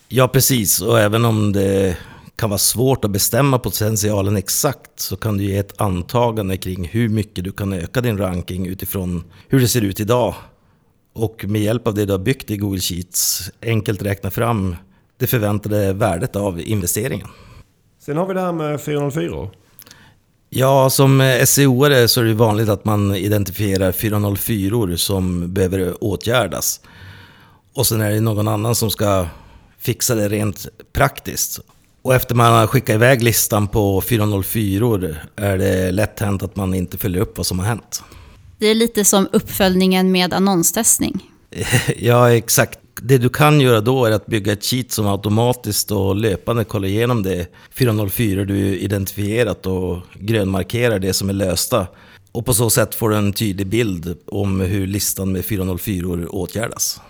Ja, 0.09 0.29
precis. 0.29 0.81
Och 0.81 1.01
även 1.01 1.25
om 1.25 1.53
det 1.53 1.97
kan 2.37 2.51
vara 2.51 2.59
svårt 2.59 3.05
att 3.05 3.11
bestämma 3.11 3.59
potentialen 3.59 4.37
exakt 4.37 5.01
så 5.01 5.17
kan 5.17 5.37
du 5.37 5.45
ge 5.45 5.57
ett 5.57 5.81
antagande 5.81 6.57
kring 6.57 6.89
hur 6.89 7.09
mycket 7.09 7.45
du 7.45 7.53
kan 7.53 7.73
öka 7.73 8.01
din 8.01 8.19
ranking 8.19 8.67
utifrån 8.67 9.25
hur 9.49 9.61
det 9.61 9.69
ser 9.69 9.83
ut 9.83 10.01
idag. 10.01 10.35
Och 11.13 11.45
med 11.49 11.63
hjälp 11.63 11.87
av 11.87 11.95
det 11.95 12.05
du 12.05 12.13
har 12.13 12.19
byggt 12.19 12.51
i 12.51 12.57
Google 12.57 12.81
Sheets 12.81 13.51
enkelt 13.63 14.03
räkna 14.03 14.31
fram 14.31 14.77
det 15.19 15.27
förväntade 15.27 15.93
värdet 15.93 16.37
av 16.37 16.61
investeringen. 16.61 17.29
Sen 18.01 18.17
har 18.17 18.27
vi 18.27 18.35
det 18.35 18.41
här 18.41 18.53
med 18.53 18.81
404. 18.81 19.49
Ja, 20.51 20.91
som 20.91 21.21
SEO-are 21.23 22.07
så 22.07 22.21
är 22.21 22.25
det 22.25 22.35
vanligt 22.35 22.69
att 22.69 22.85
man 22.85 23.17
identifierar 23.17 23.93
404 23.93 24.97
som 24.97 25.55
behöver 25.55 26.05
åtgärdas. 26.05 26.81
Och 27.75 27.87
sen 27.87 28.01
är 28.01 28.11
det 28.11 28.21
någon 28.21 28.49
annan 28.49 28.75
som 28.75 28.91
ska 28.91 29.27
fixa 29.79 30.15
det 30.15 30.29
rent 30.29 30.67
praktiskt. 30.93 31.61
Och 32.03 32.15
efter 32.15 32.35
man 32.35 32.53
har 32.53 32.67
skickat 32.67 32.95
iväg 32.95 33.23
listan 33.23 33.69
på 33.69 34.01
404 34.01 35.17
är 35.37 35.59
det 35.59 35.91
lätt 35.91 36.21
hänt 36.21 36.43
att 36.43 36.57
man 36.57 36.75
inte 36.75 36.99
följer 36.99 37.23
upp 37.23 37.37
vad 37.37 37.47
som 37.47 37.59
har 37.59 37.67
hänt. 37.67 38.03
Det 38.59 38.67
är 38.67 38.75
lite 38.75 39.05
som 39.05 39.29
uppföljningen 39.33 40.13
med 40.13 40.35
annonstestning. 40.35 41.31
ja, 41.97 42.33
exakt. 42.33 42.79
Det 43.03 43.19
du 43.19 43.29
kan 43.29 43.61
göra 43.61 43.81
då 43.81 44.05
är 44.05 44.11
att 44.11 44.27
bygga 44.27 44.53
ett 44.53 44.65
cheat 44.65 44.91
som 44.91 45.07
automatiskt 45.07 45.91
och 45.91 46.17
löpande 46.17 46.65
kollar 46.65 46.89
igenom 46.89 47.23
det 47.23 47.47
404 47.75 48.45
du 48.45 48.79
identifierat 48.79 49.67
och 49.67 49.99
grönmarkerar 50.15 50.99
det 50.99 51.13
som 51.13 51.29
är 51.29 51.33
lösta. 51.33 51.87
Och 52.33 52.47
på 52.47 52.55
så 52.55 52.71
sätt 52.71 52.95
får 52.95 53.11
du 53.11 53.17
en 53.17 53.33
tydlig 53.33 53.67
bild 53.67 54.19
om 54.27 54.61
hur 54.61 54.87
listan 54.87 55.33
med 55.33 55.45
404 55.45 56.29
åtgärdas. 56.29 57.01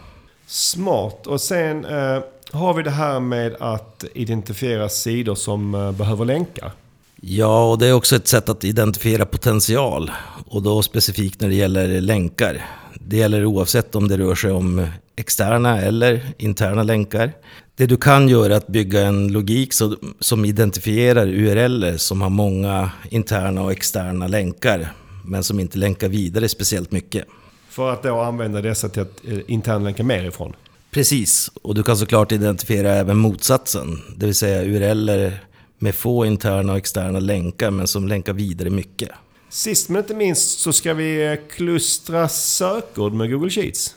Smart. 0.47 1.27
Och 1.27 1.41
sen 1.41 1.85
eh, 1.85 2.19
har 2.53 2.75
vi 2.75 2.83
det 2.83 2.91
här 2.91 3.21
med 3.21 3.57
att 3.61 4.05
identifiera 4.15 4.89
sidor 4.89 5.35
som 5.35 5.75
eh, 5.75 5.93
behöver 5.93 6.25
länkar. 6.25 6.73
Ja, 7.21 7.71
och 7.71 7.79
det 7.79 7.87
är 7.87 7.93
också 7.93 8.17
ett 8.17 8.29
sätt 8.29 8.49
att 8.49 8.65
identifiera 8.65 9.27
potential. 9.27 10.11
Och 10.47 10.63
då 10.63 10.83
specifikt 10.83 11.41
när 11.41 11.49
det 11.49 11.55
gäller 11.55 12.01
länkar. 12.01 12.67
Det 12.95 13.17
gäller 13.17 13.45
oavsett 13.45 13.95
om 13.95 14.09
det 14.09 14.19
rör 14.19 14.35
sig 14.35 14.51
om 14.51 14.87
externa 15.17 15.81
eller 15.81 16.21
interna 16.39 16.83
länkar. 16.83 17.33
Det 17.77 17.87
du 17.87 17.97
kan 17.97 18.29
göra 18.29 18.53
är 18.53 18.57
att 18.57 18.67
bygga 18.67 19.01
en 19.01 19.33
logik 19.33 19.73
som 20.21 20.45
identifierar 20.45 21.27
URL 21.27 21.99
som 21.99 22.23
har 22.23 22.31
många 22.31 22.91
interna 23.09 23.63
och 23.63 23.73
externa 23.73 24.27
länkar, 24.27 24.93
men 25.25 25.45
som 25.45 25.61
inte 25.61 25.79
länkar 25.79 26.09
vidare 26.09 26.49
speciellt 26.49 26.93
mycket. 26.93 27.25
För 27.69 27.93
att 27.93 28.03
då 28.03 28.21
använda 28.21 28.61
dessa 28.61 28.89
till 28.89 29.03
att 29.03 29.25
eh, 29.29 29.39
internlänka 29.47 30.05
mer 30.05 30.25
ifrån? 30.25 30.53
Precis, 30.95 31.51
och 31.63 31.75
du 31.75 31.83
kan 31.83 31.97
såklart 31.97 32.33
identifiera 32.33 32.95
även 32.95 33.19
motsatsen, 33.19 34.03
det 34.17 34.27
vill 34.27 34.35
säga 34.35 34.65
URL 34.65 35.31
med 35.79 35.95
få 35.95 36.27
interna 36.27 36.73
och 36.73 36.79
externa 36.79 37.19
länkar, 37.19 37.71
men 37.71 37.87
som 37.87 38.09
länkar 38.09 38.33
vidare 38.33 38.71
mycket. 38.71 39.09
Sist 39.49 39.89
men 39.89 40.03
inte 40.03 40.15
minst 40.15 40.59
så 40.61 40.73
ska 40.73 40.95
vi 40.95 41.27
eh, 41.27 41.35
klustra 41.51 42.29
sökord 42.29 43.13
med 43.13 43.31
Google 43.31 43.51
Sheets. 43.51 43.97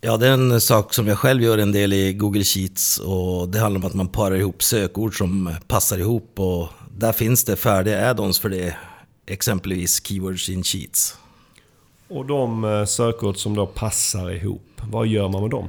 Ja, 0.00 0.16
det 0.16 0.28
är 0.28 0.32
en 0.32 0.60
sak 0.60 0.94
som 0.94 1.06
jag 1.06 1.18
själv 1.18 1.42
gör 1.42 1.58
en 1.58 1.72
del 1.72 1.92
i 1.92 2.12
Google 2.12 2.44
Sheets 2.44 2.98
och 2.98 3.48
det 3.48 3.58
handlar 3.58 3.80
om 3.80 3.86
att 3.86 3.94
man 3.94 4.08
parar 4.08 4.36
ihop 4.36 4.62
sökord 4.62 5.18
som 5.18 5.54
passar 5.68 5.98
ihop 5.98 6.40
och 6.40 6.68
där 6.96 7.12
finns 7.12 7.44
det 7.44 7.56
färdiga 7.56 8.10
add-ons 8.10 8.40
för 8.40 8.48
det, 8.48 8.76
exempelvis 9.26 10.06
Keywords 10.06 10.48
in 10.48 10.62
Sheets. 10.62 11.16
Och 12.08 12.26
de 12.26 12.64
eh, 12.64 12.84
sökord 12.84 13.36
som 13.36 13.54
då 13.54 13.66
passar 13.66 14.30
ihop, 14.30 14.80
vad 14.90 15.06
gör 15.06 15.28
man 15.28 15.42
med 15.42 15.50
dem? 15.50 15.68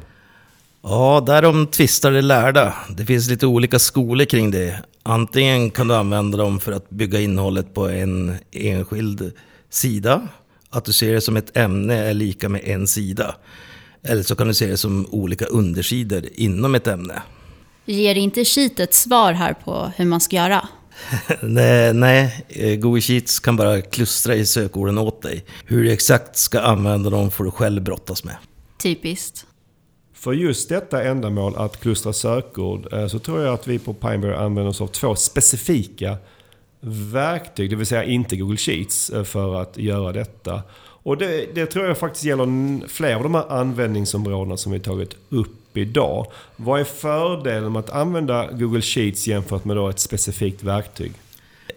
Ja, 0.86 1.24
där 1.26 1.42
de 1.42 1.68
tvistar 1.68 2.12
det 2.12 2.22
lärda. 2.22 2.74
Det 2.90 3.06
finns 3.06 3.30
lite 3.30 3.48
olika 3.48 3.80
skolor 3.80 4.26
kring 4.26 4.52
det. 4.52 4.84
Antingen 5.04 5.72
kan 5.72 5.88
du 5.88 5.96
använda 5.96 6.38
dem 6.38 6.60
för 6.60 6.72
att 6.72 6.90
bygga 6.90 7.20
innehållet 7.20 7.74
på 7.74 7.90
en 7.90 8.36
enskild 8.52 9.32
sida. 9.70 10.28
Att 10.70 10.86
du 10.86 10.94
ser 10.94 11.14
det 11.14 11.22
som 11.22 11.38
ett 11.38 11.58
ämne 11.58 11.96
är 11.96 12.14
lika 12.14 12.50
med 12.50 12.62
en 12.64 12.88
sida. 12.88 13.36
Eller 14.04 14.24
så 14.24 14.36
kan 14.36 14.48
du 14.48 14.54
se 14.54 14.68
det 14.68 14.78
som 14.78 15.08
olika 15.12 15.46
undersidor 15.46 16.24
inom 16.36 16.76
ett 16.76 16.88
ämne. 16.88 17.22
Ger 17.86 18.16
inte 18.16 18.46
Sheet 18.46 18.80
ett 18.80 18.94
svar 18.94 19.34
här 19.34 19.54
på 19.54 19.92
hur 19.96 20.06
man 20.06 20.22
ska 20.22 20.36
göra? 20.36 20.68
nej, 21.42 21.94
nej, 21.94 22.46
eh, 22.50 22.76
Google 22.76 23.02
Sheets 23.02 23.40
kan 23.40 23.56
bara 23.56 23.82
klustra 23.82 24.36
i 24.36 24.46
sökorden 24.46 24.98
åt 24.98 25.22
dig. 25.22 25.46
Hur 25.66 25.84
du 25.84 25.92
exakt 25.92 26.38
ska 26.38 26.60
använda 26.60 27.10
dem 27.10 27.32
får 27.32 27.44
du 27.44 27.52
själv 27.52 27.84
brottas 27.84 28.24
med. 28.24 28.36
Typiskt. 28.82 29.46
För 30.24 30.34
just 30.34 30.70
detta 30.70 31.04
ändamål, 31.04 31.56
att 31.56 31.80
klustra 31.80 32.14
sökord, 32.14 32.94
eh, 32.94 33.08
så 33.08 33.20
tror 33.20 33.42
jag 33.42 33.54
att 33.54 33.68
vi 33.68 33.80
på 33.80 33.94
Pineberry 33.94 34.34
använder 34.34 34.70
oss 34.70 34.82
av 34.82 34.88
två 34.88 35.16
specifika 35.16 36.18
verktyg, 37.14 37.70
det 37.70 37.76
vill 37.76 37.86
säga 37.86 38.04
inte 38.04 38.36
Google 38.36 38.58
Sheets, 38.58 39.10
eh, 39.10 39.24
för 39.24 39.62
att 39.62 39.78
göra 39.78 40.12
detta. 40.12 40.62
Och 40.82 41.18
det, 41.18 41.56
det, 41.56 41.66
tror 41.66 41.86
jag 41.86 41.98
faktiskt 41.98 42.26
gäller 42.26 42.88
fler 42.88 43.16
av 43.16 43.24
de 43.24 43.36
här 43.36 43.52
användningsområdena 43.52 44.58
som 44.58 44.72
vi 44.72 44.80
tagit 44.80 45.16
upp 45.30 45.78
idag. 45.78 46.28
Vad 46.56 46.80
är 46.80 46.84
fördelen 46.84 47.72
med 47.72 47.80
att 47.80 47.90
använda 47.90 48.52
Google 48.52 48.82
Sheets 48.82 49.28
jämfört 49.28 49.66
med 49.66 49.76
då 49.76 49.90
ett 49.90 50.00
specifikt 50.00 50.64
verktyg? 50.64 51.12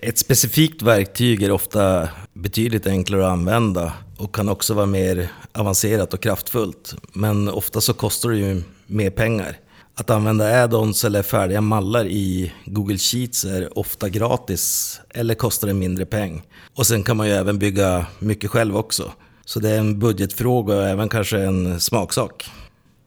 Ett 0.01 0.19
specifikt 0.19 0.83
verktyg 0.83 1.43
är 1.43 1.51
ofta 1.51 2.09
betydligt 2.33 2.87
enklare 2.87 3.27
att 3.27 3.33
använda 3.33 3.93
och 4.17 4.35
kan 4.35 4.49
också 4.49 4.75
vara 4.75 4.87
mer 4.87 5.29
avancerat 5.53 6.15
och 6.15 6.21
kraftfullt. 6.21 6.95
Men 7.13 7.49
ofta 7.49 7.81
så 7.81 7.93
kostar 7.93 8.31
det 8.31 8.37
ju 8.37 8.63
mer 8.87 9.11
pengar. 9.11 9.59
Att 9.95 10.11
använda 10.11 10.65
add-ons 10.65 11.07
eller 11.07 11.23
färdiga 11.23 11.61
mallar 11.61 12.07
i 12.07 12.53
Google 12.65 12.99
Sheets 12.99 13.45
är 13.45 13.79
ofta 13.79 14.09
gratis 14.09 15.01
eller 15.11 15.35
kostar 15.35 15.69
en 15.69 15.79
mindre 15.79 16.07
peng. 16.07 16.43
Och 16.75 16.87
sen 16.87 17.03
kan 17.03 17.17
man 17.17 17.27
ju 17.27 17.33
även 17.33 17.59
bygga 17.59 18.07
mycket 18.19 18.51
själv 18.51 18.77
också. 18.77 19.13
Så 19.45 19.61
det 19.61 19.71
är 19.71 19.79
en 19.79 19.99
budgetfråga 19.99 20.75
och 20.75 20.89
även 20.89 21.09
kanske 21.09 21.39
en 21.39 21.81
smaksak. 21.81 22.51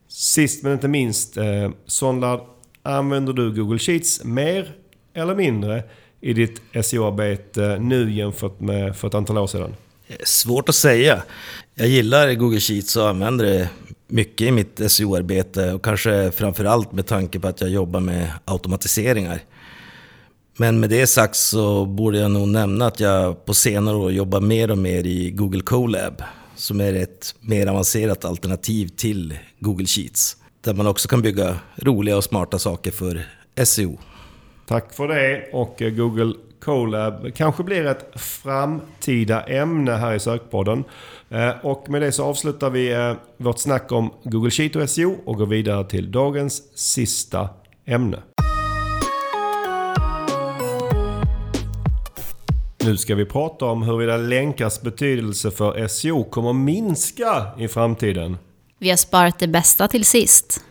Sist 0.07 0.63
men 0.63 0.73
inte 0.73 0.87
minst, 0.87 1.37
eh, 1.37 1.71
Sonlad, 1.85 2.41
använder 2.83 3.33
du 3.33 3.53
Google 3.53 3.79
Sheets 3.79 4.23
mer 4.23 4.75
eller 5.13 5.35
mindre 5.35 5.83
i 6.21 6.33
ditt 6.33 6.61
SEO-arbete 6.85 7.77
nu 7.79 8.11
jämfört 8.11 8.59
med 8.59 8.95
för 8.95 9.07
ett 9.07 9.13
antal 9.13 9.37
år 9.37 9.47
sedan? 9.47 9.75
Svårt 10.23 10.69
att 10.69 10.75
säga. 10.75 11.23
Jag 11.75 11.87
gillar 11.87 12.33
Google 12.33 12.59
Sheets 12.59 12.95
och 12.95 13.09
använder 13.09 13.45
det 13.45 13.69
mycket 14.07 14.47
i 14.47 14.51
mitt 14.51 14.91
SEO-arbete 14.91 15.73
och 15.73 15.83
kanske 15.83 16.31
framförallt 16.31 16.91
med 16.91 17.07
tanke 17.07 17.39
på 17.39 17.47
att 17.47 17.61
jag 17.61 17.69
jobbar 17.69 17.99
med 17.99 18.31
automatiseringar. 18.45 19.39
Men 20.57 20.79
med 20.79 20.89
det 20.89 21.07
sagt 21.07 21.35
så 21.35 21.85
borde 21.85 22.19
jag 22.19 22.31
nog 22.31 22.47
nämna 22.47 22.85
att 22.85 22.99
jag 22.99 23.45
på 23.45 23.53
senare 23.53 23.95
år 23.95 24.11
jobbar 24.11 24.41
mer 24.41 24.71
och 24.71 24.77
mer 24.77 25.03
i 25.03 25.31
Google 25.31 25.61
Colab 25.61 26.23
som 26.55 26.81
är 26.81 26.93
ett 26.93 27.35
mer 27.39 27.67
avancerat 27.67 28.25
alternativ 28.25 28.87
till 28.87 29.37
Google 29.59 29.85
Sheets. 29.85 30.37
Där 30.61 30.73
man 30.73 30.87
också 30.87 31.07
kan 31.07 31.21
bygga 31.21 31.57
roliga 31.75 32.17
och 32.17 32.23
smarta 32.23 32.59
saker 32.59 32.91
för 32.91 33.27
SEO. 33.63 33.97
Tack 34.69 34.93
för 34.93 35.07
det 35.07 35.49
och 35.53 35.81
eh, 35.81 35.89
Google 35.89 36.33
Colab 36.59 37.35
kanske 37.35 37.63
blir 37.63 37.85
ett 37.85 38.21
framtida 38.21 39.41
ämne 39.41 39.91
här 39.91 40.15
i 40.15 40.19
Sökpodden. 40.19 40.83
Eh, 41.29 41.49
och 41.61 41.89
med 41.89 42.01
det 42.01 42.11
så 42.11 42.25
avslutar 42.25 42.69
vi 42.69 42.91
eh, 42.91 43.13
vårt 43.37 43.59
snack 43.59 43.91
om 43.91 44.13
Google 44.23 44.51
Sheet 44.51 44.75
och 44.75 44.89
SEO 44.89 45.15
och 45.25 45.37
går 45.37 45.45
vidare 45.45 45.83
till 45.83 46.11
dagens 46.11 46.77
sista 46.77 47.49
ämne. 47.85 48.17
Nu 52.83 52.97
ska 52.97 53.15
vi 53.15 53.25
prata 53.25 53.65
om 53.65 53.83
huruvida 53.83 54.17
länkars 54.17 54.81
betydelse 54.81 55.51
för 55.51 55.87
SEO 55.87 56.23
kommer 56.23 56.49
att 56.49 56.55
minska 56.55 57.47
i 57.57 57.67
framtiden. 57.67 58.37
Vi 58.79 58.89
har 58.89 58.97
sparat 58.97 59.39
det 59.39 59.47
bästa 59.47 59.87
till 59.87 60.05
sist. 60.05 60.63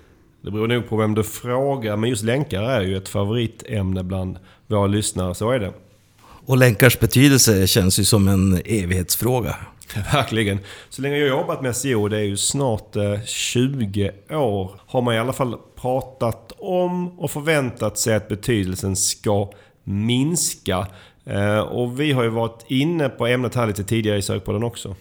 Det 0.42 0.51
beror 0.51 0.68
nog 0.68 0.88
på 0.88 0.96
vem 0.96 1.14
du 1.14 1.24
frågar, 1.24 1.96
men 1.96 2.11
just 2.11 2.24
länkar 2.24 2.62
är 2.62 2.81
ju 2.81 2.96
ett 2.96 3.09
favoritämne 3.09 4.03
bland 4.03 4.38
våra 4.66 4.87
lyssnare, 4.87 5.35
så 5.35 5.51
är 5.51 5.59
det. 5.59 5.72
Och 6.46 6.57
länkars 6.57 6.98
betydelse 6.98 7.66
känns 7.66 8.01
ju 8.01 8.05
som 8.05 8.29
en 8.29 8.62
evighetsfråga. 8.64 9.57
Verkligen. 10.12 10.59
Så 10.88 11.03
länge 11.03 11.16
jag 11.16 11.35
har 11.35 11.40
jobbat 11.40 11.62
med 11.62 11.77
SEO, 11.77 12.09
det 12.09 12.16
är 12.16 12.22
ju 12.22 12.37
snart 12.37 12.96
20 13.27 14.11
eh, 14.29 14.42
år, 14.42 14.81
har 14.87 15.03
man 15.03 15.14
i 15.14 15.18
alla 15.18 15.33
fall 15.33 15.57
pratat 15.77 16.53
om 16.59 17.18
och 17.18 17.31
förväntat 17.31 17.98
sig 17.98 18.14
att 18.14 18.29
betydelsen 18.29 18.96
ska 18.96 19.51
minska. 19.85 20.87
Eh, 21.24 21.59
och 21.59 22.01
vi 22.01 22.12
har 22.12 22.22
ju 22.22 22.29
varit 22.29 22.64
inne 22.66 23.09
på 23.09 23.27
ämnet 23.27 23.55
här 23.55 23.66
lite 23.66 23.85
tidigare 23.85 24.18
i 24.18 24.22
sökpodden 24.22 24.62
också. 24.62 24.96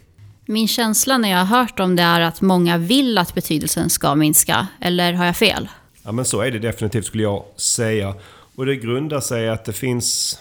Min 0.49 0.67
känsla 0.67 1.17
när 1.17 1.29
jag 1.29 1.37
har 1.37 1.59
hört 1.59 1.79
om 1.79 1.95
det 1.95 2.03
är 2.03 2.21
att 2.21 2.41
många 2.41 2.77
vill 2.77 3.17
att 3.17 3.33
betydelsen 3.33 3.89
ska 3.89 4.15
minska, 4.15 4.67
eller 4.81 5.13
har 5.13 5.25
jag 5.25 5.37
fel? 5.37 5.69
Ja 6.03 6.11
men 6.11 6.25
så 6.25 6.41
är 6.41 6.51
det 6.51 6.59
definitivt 6.59 7.05
skulle 7.05 7.23
jag 7.23 7.43
säga. 7.55 8.13
Och 8.55 8.65
det 8.65 8.75
grundar 8.75 9.19
sig 9.19 9.49
att 9.49 9.65
det 9.65 9.73
finns 9.73 10.39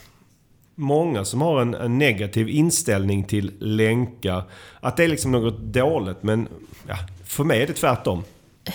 många 0.75 1.25
som 1.25 1.41
har 1.41 1.63
en, 1.63 1.75
en, 1.75 1.99
negativ 1.99 2.49
inställning 2.49 3.25
till 3.25 3.53
länkar. 3.59 4.43
Att 4.81 4.97
det 4.97 5.05
är 5.05 5.09
liksom 5.09 5.33
något 5.33 5.59
dåligt, 5.59 6.23
men 6.23 6.49
ja, 6.89 6.97
för 7.25 7.45
mig 7.45 7.63
är 7.63 7.67
det 7.67 7.73
tvärtom. 7.73 8.25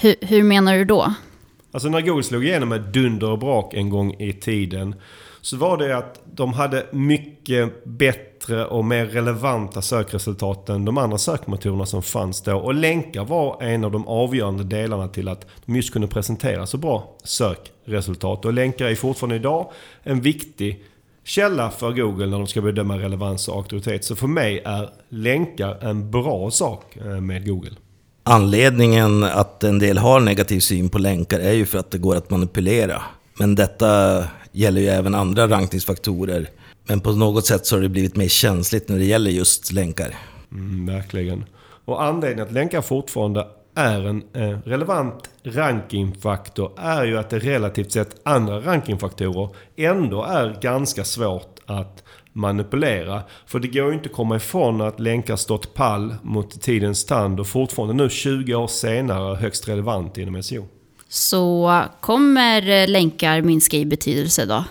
Hur, 0.01 0.15
hur 0.21 0.43
menar 0.43 0.77
du 0.77 0.85
då? 0.85 1.13
Alltså 1.71 1.89
när 1.89 2.01
Google 2.01 2.23
slog 2.23 2.45
igenom 2.45 2.69
med 2.69 2.81
dunder 2.81 3.29
och 3.29 3.39
brak 3.39 3.73
en 3.73 3.89
gång 3.89 4.13
i 4.13 4.33
tiden 4.33 4.95
så 5.41 5.57
var 5.57 5.77
det 5.77 5.97
att 5.97 6.21
de 6.33 6.53
hade 6.53 6.85
mycket 6.91 7.85
bättre 7.85 8.65
och 8.65 8.85
mer 8.85 9.05
relevanta 9.05 9.81
sökresultat 9.81 10.69
än 10.69 10.85
de 10.85 10.97
andra 10.97 11.17
sökmotorerna 11.17 11.85
som 11.85 12.03
fanns 12.03 12.41
då. 12.41 12.57
Och 12.57 12.73
länkar 12.73 13.25
var 13.25 13.63
en 13.63 13.83
av 13.83 13.91
de 13.91 14.07
avgörande 14.07 14.63
delarna 14.63 15.07
till 15.07 15.27
att 15.27 15.45
de 15.65 15.75
just 15.75 15.93
kunde 15.93 16.07
presentera 16.07 16.65
så 16.65 16.77
bra 16.77 17.15
sökresultat. 17.23 18.45
Och 18.45 18.53
länkar 18.53 18.85
är 18.85 18.95
fortfarande 18.95 19.35
idag 19.35 19.71
en 20.03 20.21
viktig 20.21 20.83
källa 21.23 21.69
för 21.69 21.91
Google 21.91 22.25
när 22.25 22.37
de 22.37 22.47
ska 22.47 22.61
bedöma 22.61 22.97
relevans 22.97 23.47
och 23.47 23.55
auktoritet. 23.55 24.05
Så 24.05 24.15
för 24.15 24.27
mig 24.27 24.61
är 24.65 24.89
länkar 25.09 25.77
en 25.81 26.11
bra 26.11 26.51
sak 26.51 26.97
eh, 26.97 27.05
med 27.05 27.47
Google. 27.47 27.71
Anledningen 28.23 29.23
att 29.23 29.63
en 29.63 29.79
del 29.79 29.97
har 29.97 30.19
negativ 30.19 30.59
syn 30.59 30.89
på 30.89 30.97
länkar 30.97 31.39
är 31.39 31.53
ju 31.53 31.65
för 31.65 31.77
att 31.79 31.91
det 31.91 31.97
går 31.97 32.15
att 32.15 32.29
manipulera. 32.29 33.01
Men 33.39 33.55
detta 33.55 34.23
gäller 34.51 34.81
ju 34.81 34.87
även 34.87 35.15
andra 35.15 35.47
rankningsfaktorer. 35.47 36.49
Men 36.87 36.99
på 36.99 37.11
något 37.11 37.45
sätt 37.45 37.65
så 37.65 37.75
har 37.75 37.81
det 37.81 37.89
blivit 37.89 38.15
mer 38.15 38.27
känsligt 38.27 38.89
när 38.89 38.97
det 38.97 39.05
gäller 39.05 39.31
just 39.31 39.71
länkar. 39.71 40.15
Mm, 40.51 40.85
verkligen. 40.85 41.43
Och 41.85 42.03
anledningen 42.03 42.47
att 42.47 42.53
länkar 42.53 42.81
fortfarande 42.81 43.47
är 43.75 44.07
en 44.07 44.23
eh, 44.33 44.59
relevant 44.65 45.29
rankingfaktor 45.43 46.71
är 46.77 47.05
ju 47.05 47.17
att 47.17 47.29
det 47.29 47.39
relativt 47.39 47.91
sett 47.91 48.15
andra 48.23 48.59
rankingfaktorer 48.59 49.49
ändå 49.75 50.23
är 50.23 50.57
ganska 50.61 51.03
svårt 51.03 51.59
att 51.65 52.03
manipulera. 52.33 53.21
För 53.45 53.59
det 53.59 53.67
går 53.67 53.87
ju 53.87 53.93
inte 53.93 54.09
att 54.09 54.15
komma 54.15 54.35
ifrån 54.35 54.81
att 54.81 54.99
länkar 54.99 55.35
stått 55.35 55.73
pall 55.73 56.15
mot 56.21 56.61
tidens 56.61 57.05
tand 57.05 57.39
och 57.39 57.47
fortfarande 57.47 57.93
nu 57.93 58.09
20 58.09 58.55
år 58.55 58.67
senare 58.67 59.35
högst 59.35 59.67
relevant 59.67 60.17
inom 60.17 60.43
SEO. 60.43 60.67
Så 61.13 61.83
kommer 61.99 62.69
eh, 62.69 62.87
länkar 62.87 63.41
minska 63.41 63.77
i 63.77 63.85
betydelse 63.85 64.45
då? 64.45 64.63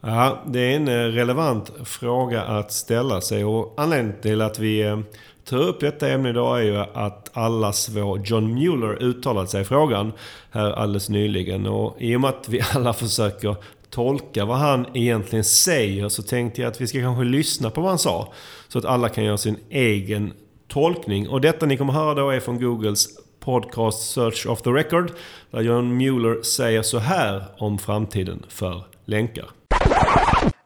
Ja, 0.00 0.42
det 0.46 0.60
är 0.60 0.76
en 0.76 0.88
eh, 0.88 0.92
relevant 0.92 1.72
fråga 1.84 2.42
att 2.42 2.72
ställa 2.72 3.20
sig 3.20 3.44
och 3.44 3.74
anledningen 3.76 4.20
till 4.22 4.40
att 4.40 4.58
vi 4.58 4.82
eh, 4.82 4.98
tar 5.44 5.58
upp 5.58 5.80
detta 5.80 6.08
ämne 6.08 6.30
idag 6.30 6.60
är 6.60 6.64
ju 6.64 6.76
att 6.76 7.36
allas 7.36 7.88
vår 7.88 8.20
John 8.24 8.54
Mueller 8.54 9.02
uttalat 9.02 9.50
sig 9.50 9.62
i 9.62 9.64
frågan 9.64 10.12
här 10.50 10.70
alldeles 10.72 11.08
nyligen. 11.08 11.66
Och 11.66 11.96
i 12.02 12.16
och 12.16 12.20
med 12.20 12.30
att 12.30 12.48
vi 12.48 12.60
alla 12.74 12.92
försöker 12.92 13.56
tolka 13.90 14.44
vad 14.44 14.58
han 14.58 14.86
egentligen 14.94 15.44
säger 15.44 16.08
så 16.08 16.22
tänkte 16.22 16.60
jag 16.60 16.68
att 16.68 16.80
vi 16.80 16.86
ska 16.86 17.00
kanske 17.00 17.24
lyssna 17.24 17.70
på 17.70 17.80
vad 17.80 17.90
han 17.90 17.98
sa. 17.98 18.32
Så 18.68 18.78
att 18.78 18.84
alla 18.84 19.08
kan 19.08 19.24
göra 19.24 19.38
sin 19.38 19.56
egen 19.70 20.32
tolkning. 20.68 21.28
Och 21.28 21.40
detta 21.40 21.66
ni 21.66 21.76
kommer 21.76 21.92
höra 21.92 22.14
då 22.14 22.30
är 22.30 22.40
från 22.40 22.60
Googles 22.60 23.08
podcast 23.48 24.12
Search 24.12 24.46
of 24.46 24.62
the 24.62 24.72
Record. 24.72 25.12
Där 25.50 25.60
John 25.60 25.96
Mueller 25.96 26.42
säger 26.42 26.82
så 26.82 26.98
här 26.98 27.44
om 27.58 27.78
framtiden 27.78 28.46
för 28.48 28.84
länkar. 29.04 29.50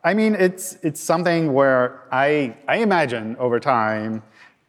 I 0.04 0.14
mean, 0.14 0.34
it's, 0.34 0.76
it's 0.82 0.96
something 0.96 1.52
where 1.52 1.90
I, 2.10 2.54
I 2.68 2.82
imagine 2.82 3.36
over 3.38 3.60
time 3.60 4.22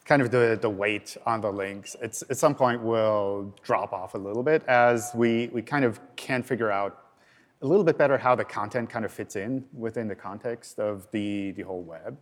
kind 0.06 0.22
of 0.22 0.30
the, 0.30 0.58
the 0.62 0.70
weight 0.70 1.18
on 1.26 1.42
the 1.42 1.52
links 1.52 1.96
it's, 2.02 2.24
at 2.30 2.38
some 2.38 2.54
point 2.54 2.82
will 2.82 3.52
drop 3.68 3.94
off 3.94 4.16
a 4.16 4.18
little 4.18 4.44
bit 4.44 4.62
as 4.68 5.12
we, 5.16 5.50
we 5.54 5.62
kind 5.62 5.86
of 5.86 6.00
can 6.16 6.44
figure 6.44 6.72
out 6.72 6.98
a 7.62 7.66
little 7.66 7.84
bit 7.84 7.98
better 7.98 8.18
how 8.18 8.36
the 8.36 8.46
content 8.46 8.90
kind 8.90 9.06
of 9.06 9.12
fits 9.12 9.36
in 9.36 9.64
within 9.74 10.08
the 10.08 10.16
context 10.16 10.80
of 10.80 11.08
the, 11.12 11.52
the 11.52 11.64
whole 11.64 11.82
web. 11.82 12.18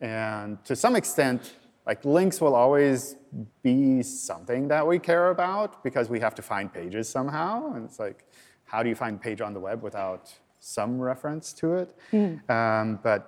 And 0.00 0.64
to 0.64 0.74
some 0.74 0.96
extent, 0.96 1.52
like 1.88 2.04
links 2.04 2.38
will 2.40 2.54
always 2.54 3.16
be 3.62 4.02
something 4.02 4.68
that 4.68 4.86
we 4.86 4.98
care 4.98 5.30
about 5.30 5.82
because 5.82 6.10
we 6.10 6.20
have 6.20 6.34
to 6.34 6.42
find 6.42 6.72
pages 6.72 7.08
somehow. 7.08 7.72
And 7.74 7.86
it's 7.86 7.98
like, 7.98 8.26
how 8.66 8.82
do 8.82 8.90
you 8.90 8.94
find 8.94 9.16
a 9.16 9.18
page 9.18 9.40
on 9.40 9.54
the 9.54 9.60
web 9.60 9.82
without 9.82 10.30
some 10.60 11.00
reference 11.00 11.54
to 11.54 11.74
it? 11.74 11.94
Mm. 12.12 12.50
Um, 12.50 12.98
but 13.02 13.20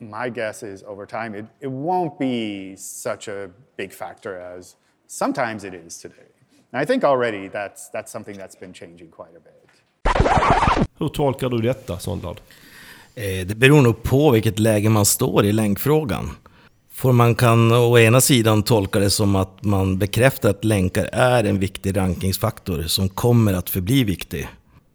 my 0.00 0.30
guess 0.30 0.62
is 0.62 0.82
over 0.82 1.04
time 1.04 1.34
it, 1.34 1.44
it 1.60 1.70
won't 1.70 2.18
be 2.18 2.74
such 2.76 3.28
a 3.28 3.50
big 3.76 3.92
factor 3.92 4.40
as 4.40 4.76
sometimes 5.06 5.64
it 5.64 5.74
is 5.74 5.98
today. 5.98 6.30
And 6.72 6.82
I 6.82 6.86
think 6.86 7.04
already 7.04 7.48
that's, 7.48 7.90
that's 7.90 8.10
something 8.10 8.38
that's 8.38 8.56
been 8.56 8.72
changing 8.72 9.10
quite 9.10 9.36
a 9.36 9.40
bit. 9.40 9.56
Hur 10.98 11.08
tolkar 11.08 11.48
du 11.48 11.60
detta, 11.60 11.98
Sondlad? 11.98 12.40
Eh, 13.14 13.46
det 13.46 13.54
beror 13.54 13.82
nog 13.82 14.02
på 14.02 14.30
vilket 14.30 14.58
läge 14.58 14.90
man 14.90 15.04
står 15.06 15.44
i 15.44 15.52
länkfrågan. 15.52 16.30
För 17.00 17.12
man 17.12 17.34
kan 17.34 17.72
å 17.72 17.98
ena 17.98 18.20
sidan 18.20 18.62
tolka 18.62 18.98
det 18.98 19.10
som 19.10 19.36
att 19.36 19.64
man 19.64 19.98
bekräftar 19.98 20.50
att 20.50 20.64
länkar 20.64 21.08
är 21.12 21.44
en 21.44 21.58
viktig 21.58 21.96
rankingsfaktor 21.96 22.82
som 22.82 23.08
kommer 23.08 23.54
att 23.54 23.70
förbli 23.70 24.04
viktig. 24.04 24.48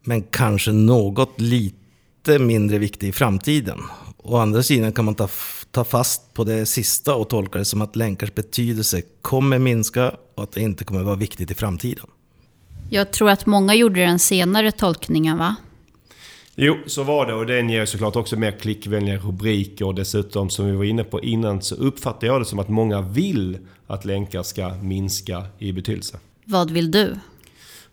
Men 0.03 0.21
kanske 0.23 0.71
något 0.71 1.41
lite 1.41 2.39
mindre 2.39 2.77
viktig 2.77 3.07
i 3.07 3.11
framtiden. 3.11 3.81
Å 4.17 4.37
andra 4.37 4.63
sidan 4.63 4.91
kan 4.91 5.05
man 5.05 5.15
ta, 5.15 5.29
ta 5.71 5.83
fast 5.83 6.33
på 6.33 6.43
det 6.43 6.65
sista 6.65 7.15
och 7.15 7.29
tolka 7.29 7.59
det 7.59 7.65
som 7.65 7.81
att 7.81 7.95
länkars 7.95 8.33
betydelse 8.33 9.01
kommer 9.21 9.59
minska 9.59 10.11
och 10.35 10.43
att 10.43 10.51
det 10.51 10.61
inte 10.61 10.83
kommer 10.83 11.03
vara 11.03 11.15
viktigt 11.15 11.51
i 11.51 11.55
framtiden. 11.55 12.05
Jag 12.89 13.11
tror 13.11 13.29
att 13.29 13.45
många 13.45 13.75
gjorde 13.75 13.99
den 13.99 14.19
senare 14.19 14.71
tolkningen 14.71 15.37
va? 15.37 15.55
Jo, 16.57 16.77
så 16.85 17.03
var 17.03 17.25
det 17.25 17.33
och 17.33 17.45
den 17.45 17.69
ger 17.69 17.85
såklart 17.85 18.15
också 18.15 18.35
mer 18.35 18.51
klickvänliga 18.51 19.17
rubriker 19.17 19.85
och 19.85 19.95
dessutom 19.95 20.49
som 20.49 20.65
vi 20.65 20.71
var 20.71 20.83
inne 20.83 21.03
på 21.03 21.21
innan 21.21 21.61
så 21.61 21.75
uppfattar 21.75 22.27
jag 22.27 22.41
det 22.41 22.45
som 22.45 22.59
att 22.59 22.69
många 22.69 23.01
vill 23.01 23.57
att 23.87 24.05
länkar 24.05 24.43
ska 24.43 24.69
minska 24.69 25.43
i 25.59 25.71
betydelse. 25.71 26.19
Vad 26.45 26.71
vill 26.71 26.91
du? 26.91 27.19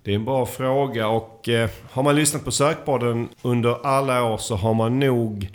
Det 0.03 0.11
är 0.11 0.14
en 0.14 0.25
bra 0.25 0.46
fråga 0.46 1.09
och 1.09 1.48
eh, 1.48 1.70
har 1.90 2.03
man 2.03 2.16
lyssnat 2.16 2.44
på 2.44 2.51
sökborden 2.51 3.29
under 3.42 3.87
alla 3.87 4.25
år 4.25 4.38
så 4.38 4.57
har 4.57 4.75
man 4.75 4.98
nog 4.98 5.48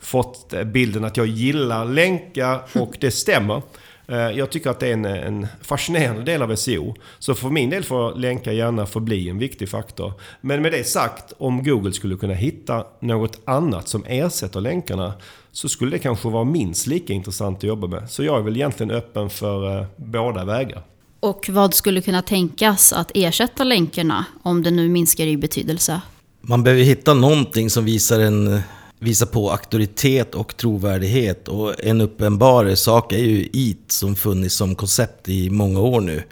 fått 0.00 0.54
bilden 0.66 1.04
att 1.04 1.16
jag 1.16 1.26
gillar 1.26 1.84
länkar 1.84 2.60
och 2.74 2.96
det 3.00 3.10
stämmer. 3.10 3.62
Eh, 4.08 4.16
jag 4.16 4.50
tycker 4.50 4.70
att 4.70 4.80
det 4.80 4.88
är 4.88 4.92
en, 4.92 5.04
en, 5.04 5.46
fascinerande 5.62 6.22
del 6.22 6.42
av 6.42 6.56
SEO. 6.56 6.94
Så 7.18 7.34
för 7.34 7.50
min 7.50 7.70
del 7.70 7.84
får 7.84 8.14
länkar 8.14 8.52
gärna 8.52 8.86
förbli 8.86 9.28
en 9.28 9.38
viktig 9.38 9.68
faktor. 9.68 10.12
Men 10.40 10.62
med 10.62 10.72
det 10.72 10.84
sagt, 10.84 11.32
om 11.38 11.64
Google 11.64 11.92
skulle 11.92 12.16
kunna 12.16 12.34
hitta 12.34 12.84
något 13.00 13.40
annat 13.44 13.88
som 13.88 14.04
ersätter 14.06 14.60
länkarna 14.60 15.12
så 15.52 15.68
skulle 15.68 15.90
det 15.90 15.98
kanske 15.98 16.28
vara 16.28 16.44
minst 16.44 16.86
lika 16.86 17.12
intressant 17.12 17.58
att 17.58 17.64
jobba 17.64 17.86
med. 17.86 18.10
Så 18.10 18.24
jag 18.24 18.38
är 18.38 18.42
väl 18.42 18.56
egentligen 18.56 18.90
öppen 18.90 19.30
för 19.30 19.78
eh, 19.80 19.86
båda 19.96 20.44
vägar. 20.44 20.82
Och 21.20 21.48
vad 21.48 21.74
skulle 21.74 22.00
kunna 22.00 22.22
tänkas 22.22 22.92
att 22.92 23.10
ersätta 23.14 23.64
länkarna 23.64 24.24
om 24.42 24.62
det 24.62 24.70
nu 24.70 24.88
minskar 24.88 25.26
i 25.26 25.36
betydelse? 25.36 26.00
Man 26.40 26.62
behöver 26.62 26.82
hitta 26.82 27.14
någonting 27.14 27.70
som 27.70 27.84
visar 27.84 28.20
en 28.20 28.60
Visa 28.98 29.26
på 29.26 29.50
auktoritet 29.50 30.34
och 30.34 30.56
trovärdighet. 30.56 31.48
Och 31.48 31.84
en 31.84 32.00
uppenbar 32.00 32.74
sak 32.74 33.12
är 33.12 33.18
ju 33.18 33.48
EAT 33.52 33.92
som 33.92 34.16
funnits 34.16 34.54
som 34.54 34.74
koncept 34.74 35.28
i 35.28 35.50
många 35.50 35.80
år 35.80 36.00
nu. 36.00 36.22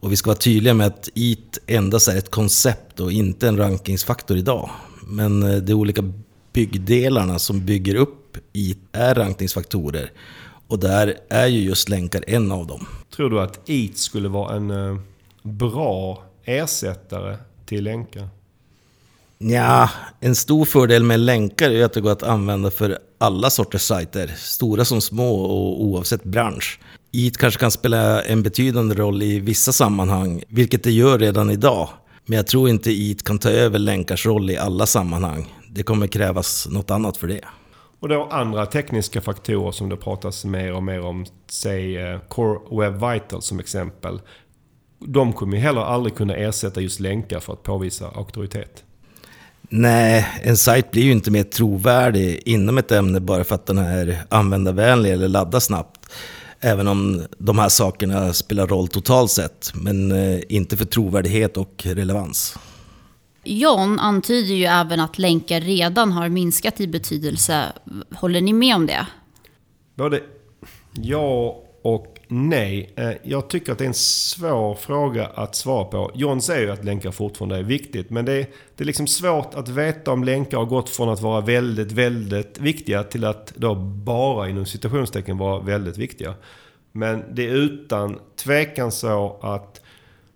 Och 0.00 0.12
vi 0.12 0.16
ska 0.16 0.30
vara 0.30 0.38
tydliga 0.38 0.74
med 0.74 0.86
att 0.86 1.08
EAT 1.14 1.58
endast 1.66 2.08
är 2.08 2.16
ett 2.16 2.30
koncept 2.30 3.00
och 3.00 3.12
inte 3.12 3.48
en 3.48 3.56
rankingsfaktor 3.56 4.36
idag. 4.36 4.70
Men 5.06 5.42
eh, 5.42 5.56
de 5.56 5.74
olika 5.74 6.12
byggdelarna 6.52 7.38
som 7.38 7.66
bygger 7.66 7.94
upp 7.94 8.36
EAT 8.52 8.78
är 8.92 9.14
rankningsfaktorer. 9.14 10.10
Och 10.66 10.78
där 10.78 11.14
är 11.28 11.46
ju 11.46 11.60
just 11.60 11.88
länkar 11.88 12.24
en 12.26 12.52
av 12.52 12.66
dem. 12.66 12.86
Tror 13.16 13.30
du 13.30 13.40
att 13.40 13.68
EAT 13.70 13.98
skulle 13.98 14.28
vara 14.28 14.56
en 14.56 14.70
eh, 14.70 14.98
bra 15.42 16.22
ersättare 16.44 17.36
till 17.66 17.84
länkar? 17.84 18.28
Ja, 19.46 19.90
en 20.20 20.34
stor 20.34 20.64
fördel 20.64 21.02
med 21.02 21.20
länkar 21.20 21.70
är 21.70 21.84
att 21.84 21.92
det 21.92 22.00
går 22.00 22.12
att 22.12 22.22
använda 22.22 22.70
för 22.70 22.98
alla 23.18 23.50
sorters 23.50 23.82
sajter, 23.82 24.26
stora 24.36 24.84
som 24.84 25.00
små 25.00 25.34
och 25.34 25.82
oavsett 25.84 26.24
bransch. 26.24 26.80
IT 27.12 27.36
kanske 27.36 27.60
kan 27.60 27.70
spela 27.70 28.22
en 28.22 28.42
betydande 28.42 28.94
roll 28.94 29.22
i 29.22 29.40
vissa 29.40 29.72
sammanhang, 29.72 30.42
vilket 30.48 30.82
det 30.82 30.90
gör 30.90 31.18
redan 31.18 31.50
idag. 31.50 31.88
Men 32.26 32.36
jag 32.36 32.46
tror 32.46 32.68
inte 32.68 32.90
IT 32.90 33.22
kan 33.22 33.38
ta 33.38 33.50
över 33.50 33.78
länkars 33.78 34.26
roll 34.26 34.50
i 34.50 34.56
alla 34.56 34.86
sammanhang. 34.86 35.54
Det 35.70 35.82
kommer 35.82 36.06
krävas 36.06 36.68
något 36.70 36.90
annat 36.90 37.16
för 37.16 37.26
det. 37.26 37.44
Och 38.00 38.08
då 38.08 38.28
andra 38.30 38.66
tekniska 38.66 39.20
faktorer 39.20 39.72
som 39.72 39.88
det 39.88 39.96
pratas 39.96 40.44
mer 40.44 40.72
och 40.72 40.82
mer 40.82 41.00
om, 41.00 41.26
säg 41.50 41.96
eh, 41.96 42.20
Core 42.28 42.58
Web 42.80 42.94
Vital 42.94 43.42
som 43.42 43.60
exempel. 43.60 44.20
De 45.06 45.32
kommer 45.32 45.56
ju 45.56 45.62
heller 45.62 45.80
aldrig 45.80 46.14
kunna 46.14 46.34
ersätta 46.36 46.80
just 46.80 47.00
länkar 47.00 47.40
för 47.40 47.52
att 47.52 47.62
påvisa 47.62 48.08
auktoritet. 48.08 48.84
Nej, 49.76 50.26
en 50.42 50.56
sajt 50.56 50.90
blir 50.90 51.02
ju 51.02 51.12
inte 51.12 51.30
mer 51.30 51.42
trovärdig 51.42 52.42
inom 52.44 52.78
ett 52.78 52.92
ämne 52.92 53.20
bara 53.20 53.44
för 53.44 53.54
att 53.54 53.66
den 53.66 53.78
är 53.78 54.18
användarvänlig 54.28 55.12
eller 55.12 55.28
laddar 55.28 55.60
snabbt. 55.60 56.12
Även 56.60 56.88
om 56.88 57.22
de 57.38 57.58
här 57.58 57.68
sakerna 57.68 58.32
spelar 58.32 58.66
roll 58.66 58.88
totalt 58.88 59.30
sett, 59.30 59.72
men 59.74 60.12
eh, 60.12 60.40
inte 60.48 60.76
för 60.76 60.84
trovärdighet 60.84 61.56
och 61.56 61.82
relevans. 61.86 62.56
John 63.44 63.98
antyder 63.98 64.54
ju 64.54 64.64
även 64.64 65.00
att 65.00 65.18
länkar 65.18 65.60
redan 65.60 66.12
har 66.12 66.28
minskat 66.28 66.80
i 66.80 66.88
betydelse. 66.88 67.72
Håller 68.14 68.40
ni 68.40 68.52
med 68.52 68.76
om 68.76 68.86
det? 68.86 69.06
Både 69.94 70.20
ja 70.92 71.62
och 71.82 72.13
nej. 72.28 72.92
Eh, 72.96 73.10
jag 73.22 73.48
tycker 73.48 73.72
att 73.72 73.78
det 73.78 73.84
är 73.84 73.88
en 73.88 73.94
svår 73.94 74.74
fråga 74.74 75.26
att 75.26 75.54
svara 75.54 75.84
på. 75.84 76.10
John 76.14 76.40
säger 76.40 76.62
ju 76.62 76.70
att 76.70 76.84
länkar 76.84 77.10
fortfarande 77.10 77.56
är 77.56 77.62
viktigt. 77.62 78.10
Men 78.10 78.24
det 78.24 78.32
är, 78.32 78.46
det 78.76 78.84
är 78.84 78.86
liksom 78.86 79.06
svårt 79.06 79.54
att 79.54 79.68
veta 79.68 80.12
om 80.12 80.24
länkar 80.24 80.58
har 80.58 80.64
gått 80.64 80.90
från 80.90 81.08
att 81.08 81.20
vara 81.20 81.40
väldigt, 81.40 81.92
väldigt 81.92 82.58
viktiga 82.58 83.02
till 83.02 83.24
att 83.24 83.52
då 83.56 83.74
bara 83.74 84.48
inom 84.48 84.66
citationstecken 84.66 85.38
vara 85.38 85.60
väldigt 85.60 85.98
viktiga. 85.98 86.34
Men 86.92 87.24
det 87.34 87.46
är 87.46 87.54
utan 87.54 88.18
tvekan 88.36 88.92
så 88.92 89.38
att 89.42 89.80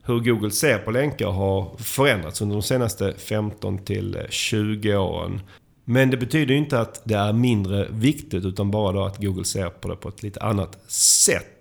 hur 0.03 0.21
Google 0.21 0.51
ser 0.51 0.79
på 0.79 0.91
länkar 0.91 1.31
har 1.31 1.77
förändrats 1.79 2.41
under 2.41 2.57
de 2.57 2.63
senaste 2.63 3.15
15 3.19 3.79
till 3.79 4.19
20 4.31 4.97
åren. 4.97 5.41
Men 5.85 6.11
det 6.11 6.17
betyder 6.17 6.55
inte 6.55 6.81
att 6.81 7.03
det 7.05 7.15
är 7.15 7.33
mindre 7.33 7.89
viktigt 7.91 8.45
utan 8.45 8.71
bara 8.71 8.93
då 8.93 9.05
att 9.05 9.19
Google 9.19 9.45
ser 9.45 9.69
på 9.69 9.89
det 9.89 9.97
på 9.97 10.09
ett 10.09 10.23
lite 10.23 10.41
annat 10.41 10.91
sätt. 10.91 11.58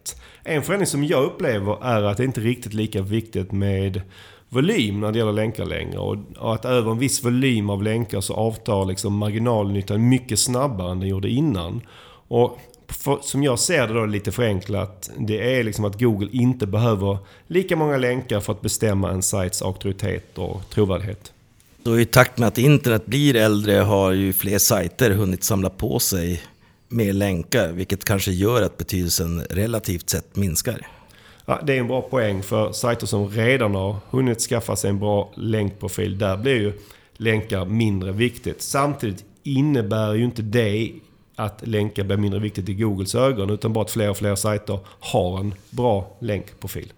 En 0.49 0.63
förändring 0.63 0.87
som 0.87 1.03
jag 1.03 1.23
upplever 1.23 1.77
är 1.83 2.03
att 2.03 2.17
det 2.17 2.23
inte 2.23 2.41
är 2.41 2.43
riktigt 2.43 2.73
lika 2.73 3.01
viktigt 3.01 3.51
med 3.51 4.01
volym 4.49 4.99
när 4.99 5.11
det 5.11 5.19
gäller 5.19 5.33
länkar 5.33 5.65
längre. 5.65 5.97
Och 5.99 6.53
att 6.53 6.65
över 6.65 6.91
en 6.91 6.99
viss 6.99 7.25
volym 7.25 7.69
av 7.69 7.83
länkar 7.83 8.21
så 8.21 8.33
avtar 8.33 8.85
liksom 8.85 9.17
marginalnyttan 9.17 10.09
mycket 10.09 10.39
snabbare 10.39 10.91
än 10.91 10.99
den 10.99 11.09
gjorde 11.09 11.29
innan. 11.29 11.81
Och 12.27 12.59
för, 12.87 13.19
som 13.21 13.43
jag 13.43 13.59
ser 13.59 13.87
det 13.87 13.93
då 13.93 14.05
lite 14.05 14.31
förenklat, 14.31 15.11
det 15.17 15.57
är 15.57 15.63
liksom 15.63 15.85
att 15.85 15.99
Google 15.99 16.29
inte 16.31 16.67
behöver 16.67 17.17
lika 17.47 17.75
många 17.75 17.97
länkar 17.97 18.39
för 18.39 18.53
att 18.53 18.61
bestämma 18.61 19.11
en 19.11 19.23
sajts 19.23 19.61
auktoritet 19.61 20.37
och 20.37 20.61
trovärdighet. 20.69 21.31
Så 21.83 21.99
i 21.99 22.05
takt 22.05 22.37
med 22.37 22.47
att 22.47 22.57
internet 22.57 23.05
blir 23.05 23.35
äldre 23.35 23.73
har 23.73 24.11
ju 24.11 24.33
fler 24.33 24.57
sajter 24.57 25.11
hunnit 25.11 25.43
samla 25.43 25.69
på 25.69 25.99
sig 25.99 26.41
mer 26.87 27.13
länkar, 27.13 27.71
vilket 27.71 28.05
kanske 28.05 28.31
gör 28.31 28.61
att 28.61 28.77
betydelsen 28.77 29.43
relativt 29.49 30.09
sett 30.09 30.35
minskar. 30.35 30.87
Ja, 31.45 31.61
det 31.63 31.73
är 31.73 31.79
en 31.79 31.87
bra 31.87 32.01
poäng 32.01 32.43
för 32.43 32.71
sajter 32.71 33.07
som 33.07 33.29
redan 33.29 33.75
har 33.75 33.95
hunnit 34.09 34.41
skaffa 34.41 34.75
sig 34.75 34.89
en 34.89 34.99
bra 34.99 35.31
länkprofil. 35.35 36.17
Där 36.17 36.37
blir 36.37 36.55
ju 36.55 36.73
länkar 37.17 37.65
mindre 37.65 38.11
viktigt. 38.11 38.61
Samtidigt 38.61 39.25
innebär 39.43 40.13
ju 40.13 40.23
inte 40.23 40.41
det 40.41 40.91
att 41.35 41.67
länkar 41.67 42.03
blir 42.03 42.17
mindre 42.17 42.39
viktigt 42.39 42.69
i 42.69 42.73
Googles 42.73 43.15
ögon 43.15 43.49
utan 43.49 43.73
bara 43.73 43.85
att 43.85 43.91
fler 43.91 44.09
och 44.09 44.17
fler 44.17 44.35
sajter 44.35 44.79
har 44.99 45.39
en 45.39 45.53
bra 45.69 46.17
länkprofil. 46.19 46.93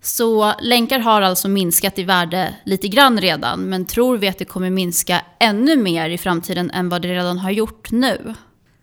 Så 0.00 0.52
länkar 0.60 0.98
har 0.98 1.22
alltså 1.22 1.48
minskat 1.48 1.98
i 1.98 2.02
värde 2.02 2.54
lite 2.64 2.88
grann 2.88 3.20
redan, 3.20 3.60
men 3.60 3.86
tror 3.86 4.18
vi 4.18 4.28
att 4.28 4.38
det 4.38 4.44
kommer 4.44 4.70
minska 4.70 5.20
ännu 5.40 5.76
mer 5.76 6.10
i 6.10 6.18
framtiden 6.18 6.70
än 6.70 6.88
vad 6.88 7.02
det 7.02 7.08
redan 7.08 7.38
har 7.38 7.50
gjort 7.50 7.90
nu? 7.90 8.34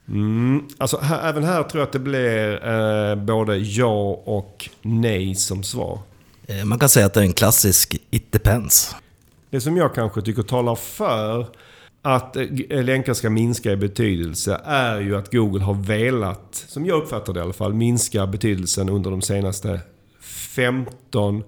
Mm, 0.10 0.67
alltså 0.78 0.98
här, 0.98 1.30
även 1.30 1.43
här 1.43 1.63
tror 1.63 1.80
jag 1.82 1.88
att 1.88 1.93
det 1.93 2.00
blir 2.00 2.67
eh, 2.67 3.15
både 3.15 3.58
ja 3.58 4.22
och 4.26 4.69
nej 4.82 5.36
som 5.36 5.63
svar. 5.63 6.00
Eh, 6.48 6.65
man 6.65 6.80
kan 6.80 6.89
säga 6.89 7.06
att 7.06 7.13
det 7.13 7.19
är 7.19 7.24
en 7.24 7.34
klassisk 7.34 7.95
it 8.10 8.32
depends. 8.32 8.95
Det 9.50 9.62
som 9.62 9.78
jag 9.78 9.95
kanske 9.95 10.22
tycker 10.22 10.43
talar 10.43 10.76
för 10.76 11.48
att 12.02 12.36
eh, 12.36 12.84
länkar 12.84 13.13
ska 13.13 13.30
minska 13.30 13.72
i 13.72 13.76
betydelse 13.76 14.62
är 14.65 15.00
ju 15.00 15.17
att 15.17 15.32
Google 15.32 15.63
har 15.63 15.74
velat, 15.74 16.65
som 16.67 16.86
jag 16.86 17.04
uppfattar 17.04 17.34
det 17.34 17.39
i 17.39 17.43
alla 17.43 17.54
fall, 17.54 17.74
minska 17.74 18.28
betydelsen 18.28 18.89
under 18.89 19.12
de 19.12 19.22
senaste 19.22 19.80
15 20.22 21.43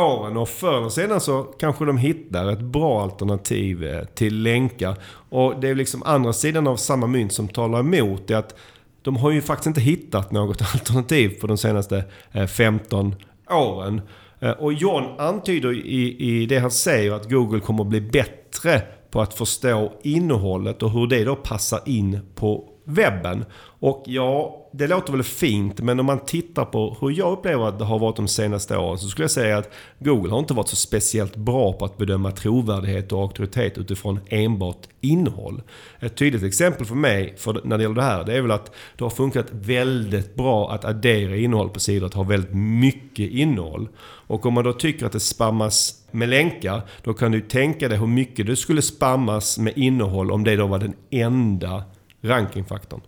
åren. 0.00 0.36
Och 0.36 0.48
förr 0.48 0.78
eller 0.78 0.88
senare 0.88 1.20
så 1.20 1.42
kanske 1.42 1.84
de 1.84 1.98
hittar 1.98 2.52
ett 2.52 2.60
bra 2.60 3.02
alternativ 3.02 3.84
eh, 3.84 4.04
till 4.04 4.42
länkar. 4.42 4.96
Och 5.28 5.60
det 5.60 5.68
är 5.68 5.74
liksom 5.74 6.02
andra 6.02 6.32
sidan 6.32 6.66
av 6.66 6.76
samma 6.76 7.06
mynt 7.06 7.32
som 7.32 7.48
talar 7.48 7.80
emot 7.80 8.28
det 8.28 8.34
att 8.34 8.54
de 9.02 9.16
har 9.16 9.30
ju 9.30 9.42
faktiskt 9.42 9.66
inte 9.66 9.80
hittat 9.80 10.32
något 10.32 10.62
alternativ 10.74 11.40
på 11.40 11.46
de 11.46 11.58
senaste 11.58 12.04
eh, 12.32 12.46
15 12.46 13.14
åren. 13.50 14.00
Eh, 14.40 14.50
och 14.50 14.72
John 14.72 15.04
antyder 15.18 15.72
i, 15.72 16.16
i 16.18 16.46
det 16.46 16.58
han 16.58 16.70
säger 16.70 17.12
att 17.12 17.30
Google 17.30 17.60
kommer 17.60 17.82
att 17.82 17.88
bli 17.88 18.00
bättre 18.00 18.82
på 19.10 19.20
att 19.20 19.34
förstå 19.34 19.92
innehållet 20.02 20.82
och 20.82 20.90
hur 20.90 21.06
det 21.06 21.24
då 21.24 21.36
passar 21.36 21.80
in 21.86 22.20
på 22.34 22.68
webben. 22.86 23.44
Och 23.80 24.02
ja, 24.06 24.62
det 24.72 24.86
låter 24.86 25.12
väl 25.12 25.22
fint, 25.22 25.80
men 25.80 26.00
om 26.00 26.06
man 26.06 26.18
tittar 26.18 26.64
på 26.64 26.96
hur 27.00 27.10
jag 27.10 27.32
upplever 27.32 27.68
att 27.68 27.78
det 27.78 27.84
har 27.84 27.98
varit 27.98 28.16
de 28.16 28.28
senaste 28.28 28.76
åren 28.76 28.98
så 28.98 29.08
skulle 29.08 29.24
jag 29.24 29.30
säga 29.30 29.58
att 29.58 29.70
Google 29.98 30.30
har 30.30 30.38
inte 30.38 30.54
varit 30.54 30.68
så 30.68 30.76
speciellt 30.76 31.36
bra 31.36 31.72
på 31.72 31.84
att 31.84 31.98
bedöma 31.98 32.30
trovärdighet 32.30 33.12
och 33.12 33.20
auktoritet 33.20 33.78
utifrån 33.78 34.20
enbart 34.28 34.86
innehåll. 35.00 35.62
Ett 36.00 36.16
tydligt 36.16 36.42
exempel 36.42 36.86
för 36.86 36.94
mig 36.94 37.34
för 37.36 37.60
när 37.64 37.78
det 37.78 37.82
gäller 37.82 37.94
det 37.94 38.02
här, 38.02 38.24
det 38.24 38.36
är 38.36 38.40
väl 38.40 38.50
att 38.50 38.72
det 38.96 39.04
har 39.04 39.10
funkat 39.10 39.46
väldigt 39.50 40.34
bra 40.34 40.72
att 40.72 40.84
addera 40.84 41.36
innehåll 41.36 41.70
på 41.70 41.80
sidor, 41.80 42.06
att 42.06 42.14
ha 42.14 42.22
väldigt 42.22 42.54
mycket 42.54 43.30
innehåll. 43.30 43.88
Och 44.26 44.46
om 44.46 44.54
man 44.54 44.64
då 44.64 44.72
tycker 44.72 45.06
att 45.06 45.12
det 45.12 45.20
spammas 45.20 46.02
med 46.10 46.28
länkar, 46.28 46.82
då 47.02 47.14
kan 47.14 47.32
du 47.32 47.40
tänka 47.40 47.88
dig 47.88 47.98
hur 47.98 48.06
mycket 48.06 48.46
det 48.46 48.56
skulle 48.56 48.82
spammas 48.82 49.58
med 49.58 49.72
innehåll 49.76 50.30
om 50.30 50.44
det 50.44 50.56
då 50.56 50.66
var 50.66 50.78
den 50.78 50.94
enda 51.10 51.82
rankingfaktorn. 52.26 53.00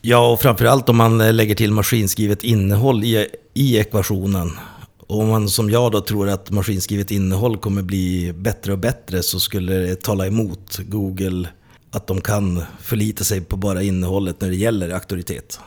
Ja, 0.00 0.32
och 0.32 0.40
framförallt 0.40 0.88
om 0.88 0.96
man 0.96 1.36
lägger 1.36 1.54
till 1.54 1.72
maskinskrivet 1.72 2.44
innehåll 2.44 3.04
i, 3.04 3.28
i 3.54 3.78
ekvationen. 3.78 4.50
Och 5.06 5.20
om 5.20 5.28
man 5.28 5.48
som 5.48 5.70
jag 5.70 5.92
då 5.92 6.00
tror 6.00 6.28
att 6.28 6.50
maskinskrivet 6.50 7.10
innehåll 7.10 7.56
kommer 7.56 7.82
bli 7.82 8.32
bättre 8.32 8.72
och 8.72 8.78
bättre 8.78 9.22
så 9.22 9.40
skulle 9.40 9.74
det 9.74 10.02
tala 10.02 10.26
emot 10.26 10.78
Google 10.78 11.48
att 11.90 12.06
de 12.06 12.20
kan 12.20 12.62
förlita 12.80 13.24
sig 13.24 13.40
på 13.40 13.56
bara 13.56 13.82
innehållet 13.82 14.40
när 14.40 14.48
det 14.48 14.56
gäller 14.56 14.90
auktoritet. 14.90 15.60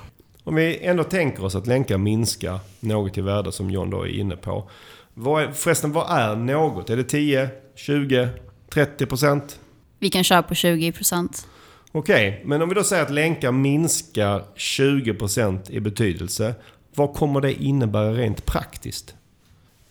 Om 0.44 0.56
vi 0.56 0.80
ändå 0.86 1.04
tänker 1.04 1.46
oss 1.46 1.56
att 1.56 1.68
länkar 1.68 1.98
minskar 1.98 2.60
något 2.80 3.18
i 3.18 3.22
värde 3.22 3.52
som 3.52 3.72
John 3.72 3.90
då 3.90 4.02
är 4.02 4.20
inne 4.20 4.36
på. 4.36 4.70
Vad 5.14 5.44
är, 5.44 5.52
förresten, 5.52 5.92
vad 5.92 6.20
är 6.20 6.36
något? 6.36 6.90
Är 6.90 6.98
det 6.98 7.04
10, 7.04 7.50
20, 7.76 8.30
30 8.74 9.06
procent? 9.06 9.60
Vi 10.00 10.10
kan 10.10 10.24
köra 10.24 10.44
på 10.44 10.56
20 10.56 10.92
procent. 10.92 11.48
Okej, 11.92 12.30
okay, 12.30 12.46
men 12.46 12.62
om 12.62 12.70
vi 12.70 12.76
då 12.76 12.84
säger 12.84 13.04
att 13.04 13.10
länkar 13.10 13.52
minskar 13.52 14.44
20% 14.56 15.72
i 15.72 15.80
betydelse. 15.80 16.56
Vad 16.96 17.14
kommer 17.14 17.42
det 17.42 17.54
innebära 17.54 18.14
rent 18.14 18.46
praktiskt? 18.46 19.16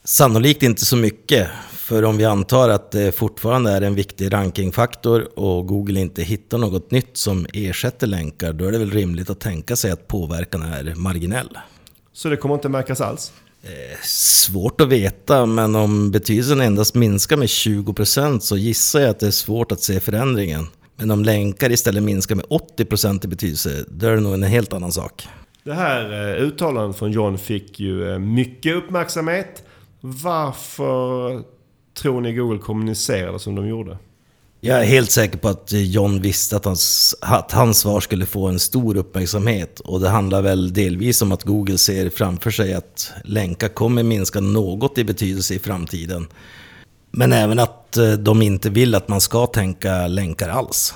Sannolikt 0.05 0.63
inte 0.63 0.85
så 0.85 0.97
mycket. 0.97 1.49
För 1.71 2.05
om 2.05 2.17
vi 2.17 2.25
antar 2.25 2.69
att 2.69 2.91
det 2.91 3.13
fortfarande 3.13 3.71
är 3.71 3.83
en 3.83 3.95
viktig 3.95 4.33
rankingfaktor 4.33 5.39
och 5.39 5.67
Google 5.67 6.01
inte 6.01 6.23
hittar 6.23 6.59
något 6.59 6.91
nytt 6.91 7.17
som 7.17 7.47
ersätter 7.53 8.07
länkar, 8.07 8.53
då 8.53 8.65
är 8.65 8.73
det 8.73 8.79
väl 8.79 8.91
rimligt 8.91 9.31
att 9.31 9.41
tänka 9.41 9.77
sig 9.77 9.91
att 9.91 10.09
påverkan 10.09 10.63
är 10.63 10.95
marginell. 10.95 11.59
Så 12.13 12.29
det 12.29 12.37
kommer 12.37 12.55
inte 12.55 12.69
märkas 12.69 13.01
alls? 13.01 13.33
Eh, 13.63 13.99
svårt 14.05 14.81
att 14.81 14.89
veta, 14.89 15.47
men 15.47 15.75
om 15.75 16.11
betydelsen 16.11 16.61
endast 16.61 16.95
minskar 16.95 17.37
med 17.37 17.49
20% 17.49 18.39
så 18.41 18.57
gissar 18.57 19.01
jag 19.01 19.11
att 19.11 19.21
det 19.21 19.27
är 19.27 19.31
svårt 19.31 19.73
att 19.73 19.81
se 19.81 20.01
förändringen. 20.01 20.67
Men 20.97 21.11
om 21.11 21.25
länkar 21.25 21.73
istället 21.73 22.03
minskar 22.03 22.35
med 22.35 22.45
80% 22.45 23.25
i 23.25 23.29
betydelse, 23.29 23.85
då 23.89 24.07
är 24.07 24.11
det 24.11 24.21
nog 24.21 24.35
en 24.35 24.43
helt 24.43 24.73
annan 24.73 24.93
sak. 24.93 25.29
Det 25.65 25.75
här 25.75 26.13
eh, 26.13 26.43
uttalandet 26.43 26.97
från 26.99 27.13
John 27.13 27.39
fick 27.39 27.81
ju 27.81 28.13
eh, 28.13 28.19
mycket 28.19 28.77
uppmärksamhet. 28.77 29.63
Varför 30.01 31.43
tror 31.95 32.21
ni 32.21 32.33
Google 32.33 32.59
kommunicerade 32.59 33.39
som 33.39 33.55
de 33.55 33.69
gjorde? 33.69 33.99
Jag 34.61 34.81
är 34.81 34.85
helt 34.85 35.11
säker 35.11 35.39
på 35.39 35.49
att 35.49 35.73
John 35.73 36.21
visste 36.21 36.57
att 36.57 36.65
hans, 36.65 37.15
att 37.21 37.53
hans 37.53 37.79
svar 37.79 38.01
skulle 38.01 38.27
få 38.27 38.49
en 38.49 38.59
stor 38.59 38.97
uppmärksamhet. 38.97 39.81
Och 39.81 40.01
det 40.01 40.09
handlar 40.09 40.43
väl 40.43 40.73
delvis 40.73 41.23
om 41.23 41.33
att 41.33 41.43
Google 41.43 41.79
ser 41.79 42.11
framför 42.11 42.51
sig 42.51 42.75
att 42.75 43.13
länkar 43.25 43.69
kommer 43.69 44.03
minska 44.03 44.41
något 44.41 44.99
i 44.99 45.05
betydelse 45.05 45.55
i 45.55 45.59
framtiden. 45.59 46.27
Men 47.11 47.33
även 47.33 47.59
att 47.59 47.97
eh, 47.97 48.13
de 48.13 48.43
inte 48.43 48.71
vill 48.71 48.95
att 48.95 49.09
man 49.09 49.21
ska 49.21 49.47
tänka 49.47 50.07
länkar 50.07 50.49
alls. 50.49 50.95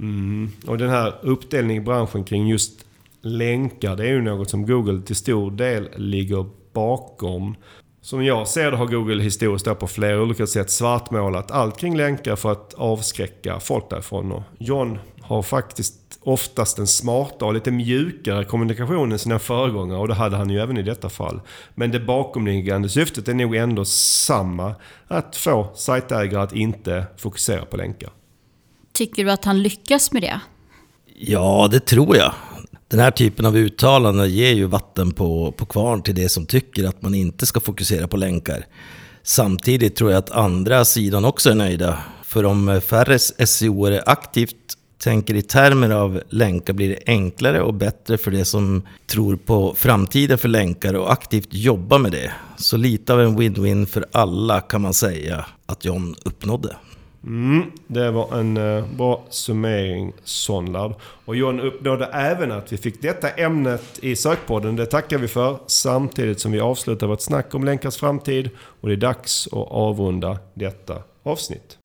Mm. 0.00 0.50
Och 0.66 0.78
den 0.78 0.90
här 0.90 1.14
uppdelningen 1.22 1.82
i 1.82 1.86
branschen 1.86 2.24
kring 2.24 2.48
just 2.48 2.84
länkar, 3.22 3.96
det 3.96 4.04
är 4.04 4.08
ju 4.08 4.22
något 4.22 4.50
som 4.50 4.66
Google 4.66 5.02
till 5.02 5.16
stor 5.16 5.50
del 5.50 5.88
ligger 5.96 6.46
bakom. 6.72 7.56
Som 8.00 8.24
jag 8.24 8.48
ser 8.48 8.70
det 8.70 8.76
har 8.76 8.86
Google 8.86 9.22
historiskt 9.22 9.78
på 9.78 9.86
flera 9.86 10.22
olika 10.22 10.46
sätt 10.46 10.70
svartmålat 10.70 11.50
allt 11.50 11.78
kring 11.78 11.96
länkar 11.96 12.36
för 12.36 12.52
att 12.52 12.74
avskräcka 12.74 13.60
folk 13.60 13.90
därifrån. 13.90 14.32
Och 14.32 14.42
John 14.58 14.98
har 15.20 15.42
faktiskt 15.42 16.01
oftast 16.20 16.78
en 16.78 16.86
smartare 16.86 17.48
och 17.48 17.54
lite 17.54 17.70
mjukare 17.70 18.44
kommunikation 18.44 19.12
än 19.12 19.18
sina 19.18 19.38
föregångare 19.38 19.98
och 19.98 20.08
det 20.08 20.14
hade 20.14 20.36
han 20.36 20.50
ju 20.50 20.60
även 20.60 20.78
i 20.78 20.82
detta 20.82 21.08
fall. 21.08 21.40
Men 21.74 21.90
det 21.90 22.00
bakomliggande 22.00 22.88
syftet 22.88 23.28
är 23.28 23.34
nog 23.34 23.56
ändå 23.56 23.84
samma. 23.84 24.74
Att 25.08 25.36
få 25.36 25.70
sajtägare 25.74 26.42
att 26.42 26.52
inte 26.52 27.06
fokusera 27.16 27.64
på 27.64 27.76
länkar. 27.76 28.10
Tycker 28.92 29.24
du 29.24 29.30
att 29.30 29.44
han 29.44 29.62
lyckas 29.62 30.12
med 30.12 30.22
det? 30.22 30.40
Ja, 31.18 31.68
det 31.70 31.80
tror 31.80 32.16
jag. 32.16 32.34
Den 32.88 33.00
här 33.00 33.10
typen 33.10 33.46
av 33.46 33.56
uttalanden 33.56 34.30
ger 34.30 34.52
ju 34.52 34.64
vatten 34.64 35.12
på, 35.12 35.52
på 35.52 35.66
kvarn 35.66 36.02
till 36.02 36.14
det 36.14 36.28
som 36.28 36.46
tycker 36.46 36.84
att 36.84 37.02
man 37.02 37.14
inte 37.14 37.46
ska 37.46 37.60
fokusera 37.60 38.08
på 38.08 38.16
länkar. 38.16 38.66
Samtidigt 39.22 39.96
tror 39.96 40.10
jag 40.10 40.18
att 40.18 40.30
andra 40.30 40.84
sidan 40.84 41.24
också 41.24 41.50
är 41.50 41.54
nöjda. 41.54 41.98
För 42.22 42.44
om 42.44 42.80
färre 42.84 43.18
SEO 43.18 43.84
är 43.84 44.08
aktivt 44.08 44.78
tänker 45.02 45.34
i 45.34 45.42
termer 45.42 45.90
av 45.90 46.22
länkar 46.28 46.72
blir 46.72 46.88
det 46.88 46.98
enklare 47.06 47.62
och 47.62 47.74
bättre 47.74 48.18
för 48.18 48.30
de 48.30 48.44
som 48.44 48.82
tror 49.06 49.36
på 49.36 49.74
framtiden 49.74 50.38
för 50.38 50.48
länkar 50.48 50.94
och 50.94 51.12
aktivt 51.12 51.48
jobbar 51.50 51.98
med 51.98 52.12
det. 52.12 52.32
Så 52.56 52.76
lite 52.76 53.12
av 53.12 53.20
en 53.20 53.38
win-win 53.38 53.86
för 53.86 54.04
alla 54.12 54.60
kan 54.60 54.80
man 54.80 54.94
säga 54.94 55.46
att 55.66 55.84
John 55.84 56.14
uppnådde. 56.24 56.76
Mm, 57.26 57.62
det 57.86 58.10
var 58.10 58.38
en 58.38 58.56
uh, 58.56 58.84
bra 58.96 59.24
summering 59.30 60.12
Sonlab. 60.24 60.94
Och 61.24 61.36
John 61.36 61.60
uppnådde 61.60 62.04
även 62.04 62.52
att 62.52 62.72
vi 62.72 62.76
fick 62.76 63.02
detta 63.02 63.28
ämnet 63.28 63.98
i 64.02 64.16
sökpodden. 64.16 64.76
Det 64.76 64.86
tackar 64.86 65.18
vi 65.18 65.28
för. 65.28 65.58
Samtidigt 65.66 66.40
som 66.40 66.52
vi 66.52 66.60
avslutar 66.60 67.06
vårt 67.06 67.20
snack 67.20 67.54
om 67.54 67.64
länkars 67.64 67.96
framtid. 67.96 68.50
Och 68.56 68.88
det 68.88 68.94
är 68.94 68.96
dags 68.96 69.46
att 69.46 69.68
avrunda 69.70 70.38
detta 70.54 70.96
avsnitt. 71.22 71.81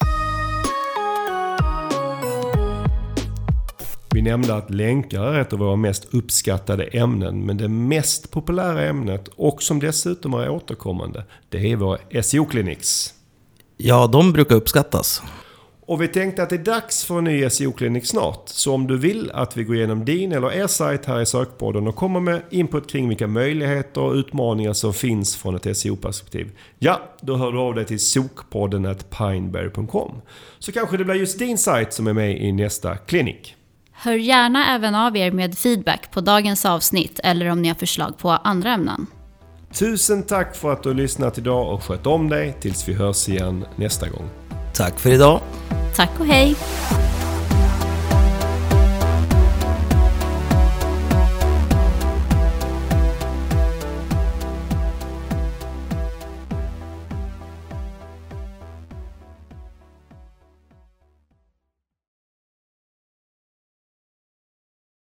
Vi 4.17 4.21
nämnde 4.21 4.55
att 4.55 4.69
länkar 4.69 5.23
är 5.23 5.39
ett 5.39 5.53
av 5.53 5.59
våra 5.59 5.75
mest 5.75 6.13
uppskattade 6.13 6.83
ämnen. 6.83 7.45
Men 7.45 7.57
det 7.57 7.67
mest 7.67 8.31
populära 8.31 8.85
ämnet 8.85 9.27
och 9.27 9.63
som 9.63 9.79
dessutom 9.79 10.33
är 10.33 10.49
återkommande, 10.49 11.25
det 11.49 11.71
är 11.71 11.75
våra 11.75 11.97
SEO-clinics. 11.97 13.13
Ja, 13.77 14.07
de 14.07 14.33
brukar 14.33 14.55
uppskattas. 14.55 15.21
Och 15.85 16.01
vi 16.01 16.07
tänkte 16.07 16.43
att 16.43 16.49
det 16.49 16.55
är 16.55 16.63
dags 16.63 17.05
för 17.05 17.17
en 17.17 17.23
ny 17.23 17.49
SEO-klinik 17.49 18.05
snart. 18.05 18.43
Så 18.45 18.73
om 18.73 18.87
du 18.87 18.97
vill 18.97 19.31
att 19.31 19.57
vi 19.57 19.63
går 19.63 19.75
igenom 19.75 20.05
din 20.05 20.31
eller 20.31 20.53
er 20.53 20.67
sajt 20.67 21.05
här 21.05 21.21
i 21.21 21.25
sökpodden 21.25 21.87
och 21.87 21.95
kommer 21.95 22.19
med 22.19 22.41
input 22.49 22.89
kring 22.89 23.09
vilka 23.09 23.27
möjligheter 23.27 24.01
och 24.01 24.13
utmaningar 24.13 24.73
som 24.73 24.93
finns 24.93 25.35
från 25.35 25.55
ett 25.55 25.77
SEO-perspektiv. 25.77 26.51
Ja, 26.79 27.01
då 27.21 27.35
hör 27.35 27.51
du 27.51 27.59
av 27.59 27.75
dig 27.75 27.85
till 27.85 27.99
sokpodden 27.99 28.95
pineberry.com. 29.17 30.21
Så 30.59 30.71
kanske 30.71 30.97
det 30.97 31.05
blir 31.05 31.15
just 31.15 31.39
din 31.39 31.57
sajt 31.57 31.93
som 31.93 32.07
är 32.07 32.13
med 32.13 32.41
i 32.41 32.51
nästa 32.51 32.95
klinik. 32.95 33.56
Hör 33.99 34.13
gärna 34.13 34.75
även 34.75 34.95
av 34.95 35.17
er 35.17 35.31
med 35.31 35.57
feedback 35.57 36.11
på 36.11 36.21
dagens 36.21 36.65
avsnitt 36.65 37.19
eller 37.23 37.49
om 37.49 37.61
ni 37.61 37.67
har 37.67 37.75
förslag 37.75 38.17
på 38.17 38.29
andra 38.29 38.73
ämnen. 38.73 39.07
Tusen 39.73 40.23
tack 40.23 40.55
för 40.55 40.73
att 40.73 40.83
du 40.83 40.89
har 40.89 40.93
lyssnat 40.93 41.37
idag 41.37 41.73
och 41.73 41.83
skött 41.83 42.07
om 42.07 42.29
dig 42.29 42.57
tills 42.59 42.89
vi 42.89 42.93
hörs 42.93 43.29
igen 43.29 43.65
nästa 43.75 44.09
gång. 44.09 44.29
Tack 44.73 44.99
för 44.99 45.09
idag. 45.09 45.41
Tack 45.95 46.19
och 46.19 46.25
hej! 46.25 46.55